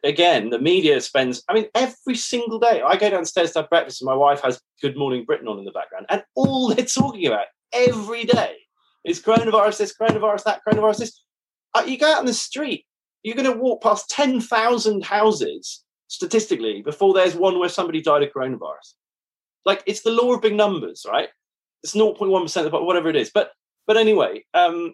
[0.03, 2.81] again, the media spends, I mean, every single day.
[2.81, 5.65] I go downstairs to have breakfast and my wife has Good Morning Britain on in
[5.65, 6.05] the background.
[6.09, 8.55] And all they're talking about every day
[9.05, 11.23] is coronavirus this, coronavirus that, coronavirus this.
[11.73, 12.85] Uh, you go out in the street,
[13.23, 18.33] you're going to walk past 10,000 houses statistically before there's one where somebody died of
[18.33, 18.93] coronavirus.
[19.65, 21.29] Like it's the law of big numbers, right?
[21.83, 23.31] It's 0.1% of whatever it is.
[23.33, 23.51] But
[23.87, 24.93] but anyway, um,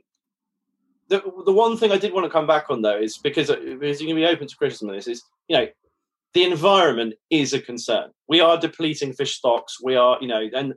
[1.10, 3.58] the the one thing I did want to come back on though is because uh,
[3.80, 5.68] because you can be open to criticism of this is you know
[6.34, 8.12] the environment is a concern.
[8.28, 9.78] We are depleting fish stocks.
[9.82, 10.74] We are you know and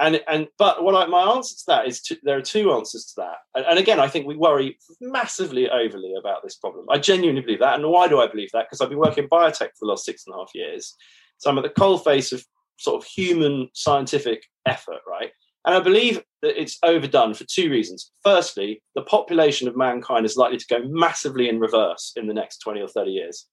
[0.00, 3.04] and and but what I, my answer to that is to, there are two answers
[3.06, 3.36] to that.
[3.54, 6.86] And, and, again, I think we worry massively overly about this problem.
[6.90, 7.76] I genuinely believe that.
[7.76, 8.66] And why do I believe that?
[8.66, 10.96] Because I've been working in biotech for the last six and a half years.
[11.38, 12.44] So I'm at the coalface of
[12.78, 15.30] sort of human scientific effort, right?
[15.64, 18.12] And I believe that it's overdone for two reasons.
[18.22, 22.58] Firstly, the population of mankind is likely to go massively in reverse in the next
[22.58, 23.46] 20 or 30 years.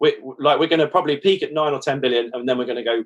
[0.00, 2.66] We're, like we're going to probably peak at nine or 10 billion, and then we're
[2.66, 3.02] going to go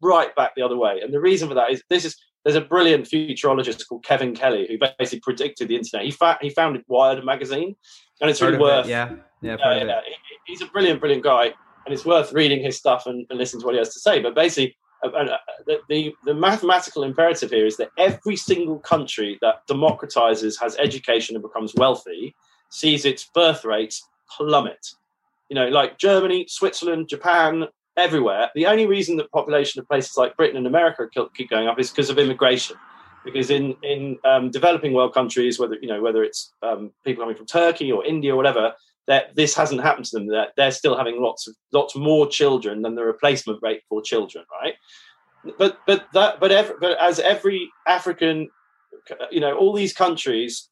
[0.00, 1.00] right back the other way.
[1.02, 4.68] And the reason for that is this is there's a brilliant futurologist called Kevin Kelly
[4.68, 6.04] who basically predicted the internet.
[6.06, 7.74] He, fa- he founded Wired magazine,
[8.20, 8.86] and it's really worth.
[8.86, 10.00] It, yeah, yeah, uh, yeah.
[10.46, 11.46] He's a brilliant, brilliant guy,
[11.84, 14.20] and it's worth reading his stuff and, and listening to what he has to say.
[14.20, 14.76] But basically,
[15.66, 21.36] the, the, the mathematical imperative here is that every single country that democratizes, has education,
[21.36, 22.34] and becomes wealthy
[22.70, 24.86] sees its birth rates plummet.
[25.48, 28.50] You know, like Germany, Switzerland, Japan, everywhere.
[28.54, 31.90] The only reason that population of places like Britain and America keep going up is
[31.90, 32.76] because of immigration.
[33.24, 37.36] Because in in um, developing world countries, whether you know whether it's um, people coming
[37.36, 38.72] from Turkey or India or whatever,
[39.06, 40.28] that this hasn't happened to them.
[40.28, 44.44] That they're still having lots of lots more children than the replacement rate for children,
[44.62, 44.74] right?
[45.58, 48.48] But but that but every, but as every African,
[49.30, 50.68] you know, all these countries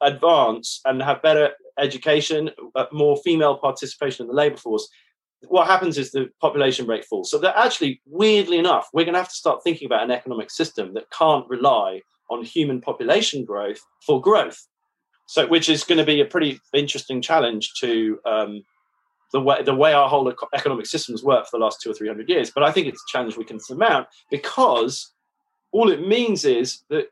[0.00, 4.88] advance and have better education, uh, more female participation in the labour force.
[5.48, 7.30] What happens is the population rate falls.
[7.30, 10.50] So that actually, weirdly enough, we're going to have to start thinking about an economic
[10.50, 14.66] system that can't rely on human population growth for growth
[15.26, 18.64] so which is going to be a pretty interesting challenge to um,
[19.32, 22.08] the way the way our whole economic systems work for the last two or three
[22.08, 22.50] hundred years.
[22.50, 25.12] But I think it's a challenge we can surmount because
[25.72, 27.08] all it means is that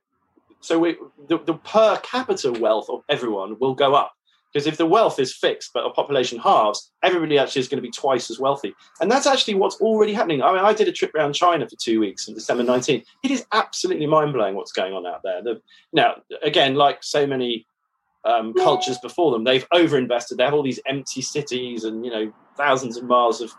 [0.61, 0.96] so we,
[1.28, 4.12] the, the per capita wealth of everyone will go up.
[4.52, 7.88] Because if the wealth is fixed but a population halves everybody actually is going to
[7.88, 8.74] be twice as wealthy.
[9.00, 10.42] And that's actually what's already happening.
[10.42, 13.30] I mean i did a trip around china for two weeks in december 19 it
[13.30, 15.42] is absolutely mind-blowing what's going on out there.
[15.42, 17.66] The, now again like so many
[18.24, 19.44] um, cultures before them.
[19.44, 20.36] They've overinvested.
[20.36, 23.52] They have all these empty cities and you know thousands of miles of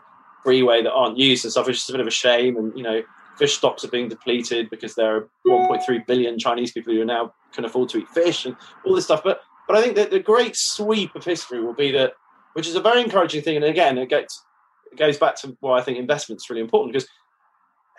[0.43, 1.67] freeway that aren't used and stuff.
[1.67, 2.57] It's just a bit of a shame.
[2.57, 3.01] And you know,
[3.37, 7.65] fish stocks are being depleted because there are 1.3 billion Chinese people who now can
[7.65, 8.55] afford to eat fish and
[8.85, 9.23] all this stuff.
[9.23, 12.13] But but I think that the great sweep of history will be that,
[12.53, 13.55] which is a very encouraging thing.
[13.55, 14.43] And again, it gets
[14.91, 17.07] it goes back to why I think investment is really important because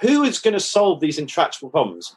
[0.00, 2.16] who is going to solve these intractable problems?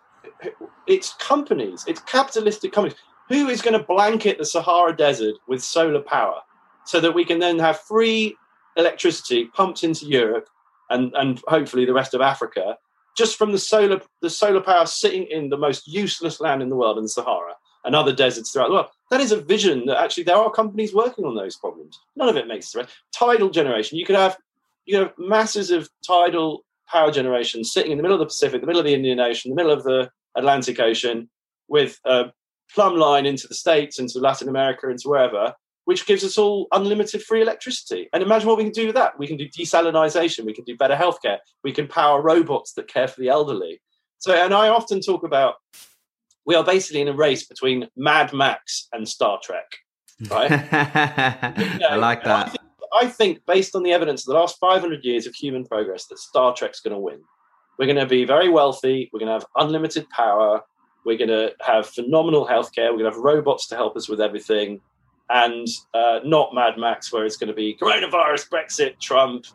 [0.87, 2.97] It's companies, it's capitalistic companies.
[3.29, 6.41] Who is going to blanket the Sahara Desert with solar power
[6.85, 8.35] so that we can then have free
[8.77, 10.47] electricity pumped into Europe
[10.89, 12.77] and, and hopefully the rest of Africa
[13.15, 16.75] just from the solar the solar power sitting in the most useless land in the
[16.75, 17.53] world in the Sahara
[17.83, 18.87] and other deserts throughout the world.
[19.11, 21.99] That is a vision that actually there are companies working on those problems.
[22.15, 22.91] None of it makes sense.
[23.13, 23.97] Tidal generation.
[23.97, 24.37] You could have
[24.85, 28.67] you know masses of tidal power generation sitting in the middle of the Pacific, the
[28.67, 31.29] middle of the Indian Ocean, the middle of the Atlantic Ocean,
[31.67, 32.25] with a
[32.73, 35.53] plumb line into the States, into Latin America, into wherever,
[35.85, 38.09] which gives us all unlimited free electricity.
[38.11, 39.17] And imagine what we can do with that.
[39.17, 43.07] We can do desalinization, we can do better healthcare, we can power robots that care
[43.07, 43.81] for the elderly.
[44.17, 45.55] So, and I often talk about
[46.45, 49.65] we are basically in a race between Mad Max and Star Trek,
[50.29, 50.51] right?
[50.51, 52.55] you know, I like that.
[52.93, 56.19] I think, based on the evidence of the last 500 years of human progress, that
[56.19, 57.19] Star Trek's going to win.
[57.77, 59.09] We're going to be very wealthy.
[59.11, 60.61] We're going to have unlimited power.
[61.05, 62.91] We're going to have phenomenal healthcare.
[62.91, 64.81] We're going to have robots to help us with everything,
[65.29, 69.45] and uh, not Mad Max, where it's going to be coronavirus, Brexit, Trump,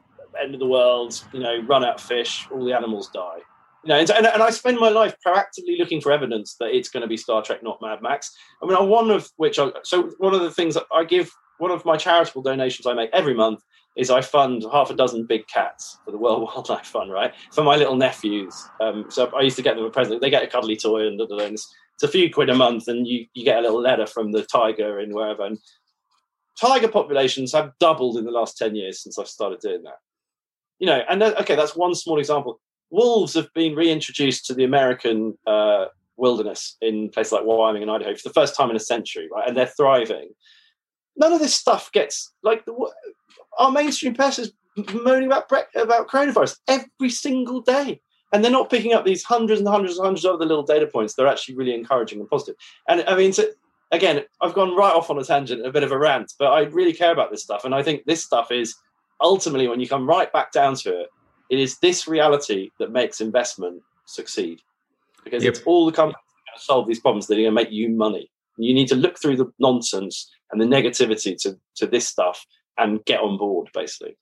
[0.41, 1.23] end of the world.
[1.33, 3.39] You know, run out of fish, all the animals die.
[3.85, 6.91] You know, and, and, and I spend my life proactively looking for evidence that it's
[6.91, 8.37] going to be Star Trek, not Mad Max.
[8.63, 11.85] I mean, one of which, I, so one of the things I give one of
[11.85, 13.63] my charitable donations I make every month
[13.97, 17.33] is I fund half a dozen big cats for the World Wildlife Fund, right?
[17.53, 18.69] For my little nephews.
[18.81, 20.21] Um, so I used to get them a present.
[20.21, 23.07] They get a cuddly toy and, and it's, it's a few quid a month, and
[23.07, 25.45] you, you get a little letter from the tiger and wherever.
[25.45, 25.59] And
[26.59, 29.99] tiger populations have doubled in the last 10 years since I've started doing that.
[30.79, 32.59] You know, and okay, that's one small example.
[32.89, 35.87] Wolves have been reintroduced to the American uh,
[36.17, 39.47] wilderness in places like Wyoming and Idaho for the first time in a century, right?
[39.47, 40.31] And they're thriving
[41.21, 42.65] none of this stuff gets like
[43.59, 44.53] our mainstream press is
[44.95, 48.01] moaning about about coronavirus every single day,
[48.33, 50.87] and they're not picking up these hundreds and hundreds and hundreds of other little data
[50.87, 51.15] points.
[51.15, 52.57] They're actually really encouraging and positive.
[52.89, 53.45] And I mean, so,
[53.91, 56.63] again, I've gone right off on a tangent, a bit of a rant, but I
[56.63, 58.75] really care about this stuff, and I think this stuff is
[59.21, 61.09] ultimately when you come right back down to it,
[61.51, 64.61] it is this reality that makes investment succeed
[65.25, 65.55] because yep.
[65.55, 67.53] it's all the companies that are going to solve these problems that are going to
[67.53, 68.31] make you money.
[68.57, 72.45] You need to look through the nonsense and the negativity to, to this stuff
[72.81, 74.17] and get on board, basically.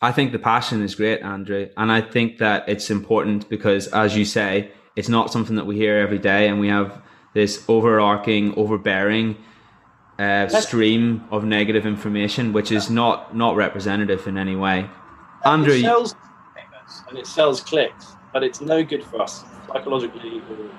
[0.00, 1.68] I think the passion is great, Andrew.
[1.76, 5.76] And I think that it's important because, as you say, it's not something that we
[5.76, 6.48] hear every day.
[6.48, 7.02] And we have
[7.32, 9.36] this overarching, overbearing
[10.18, 14.88] uh, stream of negative information, which is not, not representative in any way.
[15.44, 15.74] Andrew.
[15.74, 16.14] It sells
[17.08, 20.70] and it sells clicks, but it's no good for us psychologically or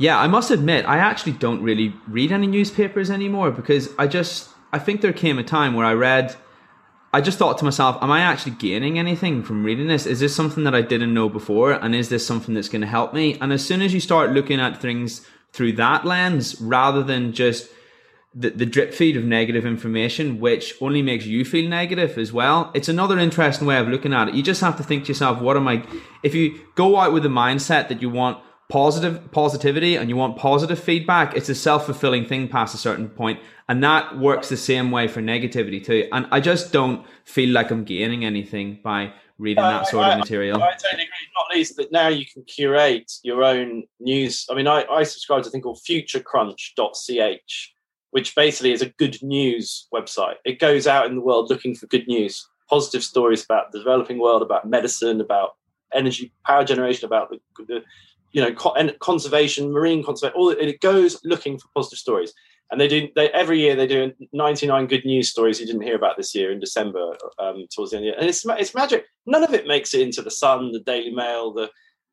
[0.00, 4.48] yeah, I must admit, I actually don't really read any newspapers anymore because I just,
[4.72, 6.36] I think there came a time where I read,
[7.12, 10.06] I just thought to myself, am I actually gaining anything from reading this?
[10.06, 11.72] Is this something that I didn't know before?
[11.72, 13.36] And is this something that's going to help me?
[13.40, 17.68] And as soon as you start looking at things through that lens, rather than just
[18.32, 22.70] the, the drip feed of negative information, which only makes you feel negative as well.
[22.74, 24.34] It's another interesting way of looking at it.
[24.34, 25.84] You just have to think to yourself, what am I,
[26.22, 28.38] if you go out with the mindset that you want
[28.70, 33.08] positive positivity and you want positive feedback, it's a self fulfilling thing past a certain
[33.08, 36.08] point, and that works the same way for negativity too.
[36.12, 40.18] And I just don't feel like I'm gaining anything by reading that sort I, of
[40.18, 40.62] material.
[40.62, 41.28] I, I, totally agree.
[41.36, 44.46] Not least that now you can curate your own news.
[44.50, 47.74] I mean, I, I subscribe to a thing called FutureCrunch.ch,
[48.10, 50.36] which basically is a good news website.
[50.44, 54.20] It goes out in the world looking for good news, positive stories about the developing
[54.20, 55.56] world, about medicine, about
[55.92, 57.82] energy, power generation, about the, the
[58.32, 62.32] you know, and conservation, marine conservation, all it goes looking for positive stories.
[62.70, 65.96] And they do they every year they do 99 good news stories you didn't hear
[65.96, 68.14] about this year in December um, towards the end of the year.
[68.20, 69.06] And it's it's magic.
[69.26, 71.68] None of it makes it into the Sun, the Daily Mail, the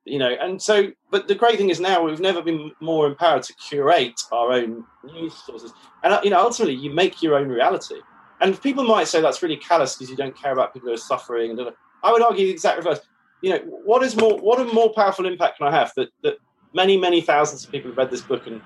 [0.06, 0.36] you know.
[0.42, 4.20] And so, but the great thing is now we've never been more empowered to curate
[4.32, 5.74] our own news sources.
[6.04, 8.02] And uh, you know, ultimately, you make your own reality.
[8.40, 10.98] And people might say that's really callous because you don't care about people who are
[10.98, 11.52] suffering.
[11.52, 11.70] And
[12.04, 13.00] I would argue the exact reverse
[13.42, 16.38] you know, what is more, what a more powerful impact can I have that that
[16.74, 18.62] many, many thousands of people have read this book and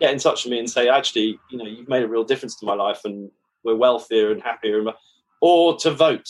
[0.00, 2.56] get in touch with me and say, actually, you know, you've made a real difference
[2.56, 3.30] to my life and
[3.64, 4.82] we're wealthier and happier,
[5.40, 6.28] or to vote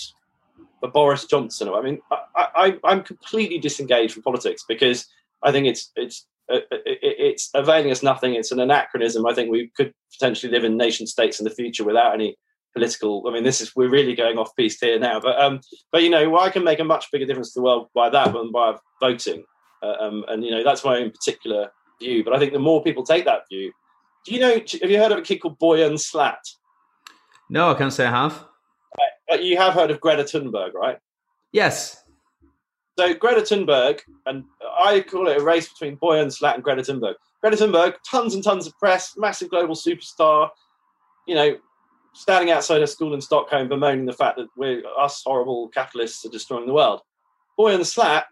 [0.81, 1.69] for Boris Johnson.
[1.69, 2.01] I mean,
[2.37, 5.07] I, I, am completely disengaged from politics because
[5.43, 8.35] I think it's it's uh, it's availing us nothing.
[8.35, 9.27] It's an anachronism.
[9.27, 12.37] I think we could potentially live in nation states in the future without any
[12.73, 13.25] political.
[13.27, 15.61] I mean, this is we're really going off piece here now, but um,
[15.91, 18.09] but you know, well, I can make a much bigger difference to the world by
[18.11, 19.45] that than by voting,
[19.83, 21.71] uh, um, and you know, that's my own particular
[22.01, 22.25] view.
[22.25, 23.73] But I think the more people take that view,
[24.25, 24.55] do you know?
[24.55, 26.41] Have you heard of a kid called Boyan Slat?
[27.49, 28.47] No, I can't say I have.
[29.29, 30.99] But you have heard of Greta Thunberg, right?
[31.53, 32.05] Yes.
[32.99, 34.45] So Greta Thunberg, and
[34.79, 37.15] I call it a race between Boyan Slat and Greta Thunberg.
[37.41, 40.51] Greta Thunberg, tons and tons of press, massive global superstar,
[41.27, 41.57] you know,
[42.15, 46.31] standing outside a school in Stockholm bemoaning the fact that we're us horrible capitalists are
[46.31, 47.01] destroying the world.
[47.59, 48.27] Boyan Slat,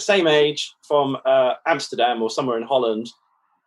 [0.00, 3.08] same age from uh, Amsterdam or somewhere in Holland,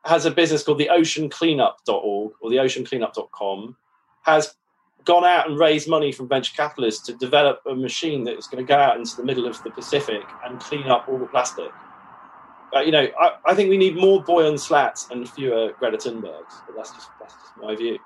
[0.05, 3.76] has a business called the oceancleanup.org or the oceancleanup.com,
[4.24, 4.55] has
[5.03, 8.63] gone out and raised money from venture capitalists to develop a machine that is going
[8.63, 11.70] to go out into the middle of the Pacific and clean up all the plastic.
[12.76, 16.61] Uh, you know, I, I, think we need more Boyan Slats and fewer Greta Thunbergs.
[16.66, 17.97] But that's just that's just my view.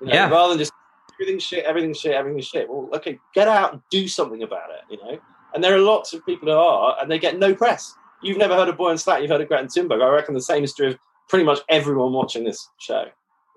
[0.00, 0.30] You know, yeah.
[0.30, 0.72] Rather than just
[1.20, 2.68] everything's shit, everything's shit, everything's shit.
[2.68, 4.80] Well, okay, get out and do something about it.
[4.90, 5.18] You know,
[5.54, 7.94] and there are lots of people who are, and they get no press.
[8.22, 10.02] You've never heard of Boyan Slat, you've heard of Greta Thunberg.
[10.02, 10.98] I reckon the same is true of
[11.28, 13.04] pretty much everyone watching this show.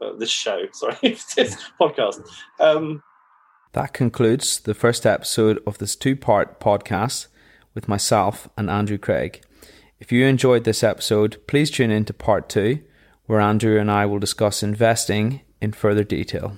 [0.02, 0.96] Uh, this show, sorry,
[1.36, 2.28] this podcast.
[2.60, 3.04] Um,
[3.74, 7.28] that concludes the first episode of this two part podcast
[7.74, 9.42] with myself and Andrew Craig.
[10.00, 12.80] If you enjoyed this episode, please tune in to part two,
[13.28, 16.58] where Andrew and I will discuss investing in further detail.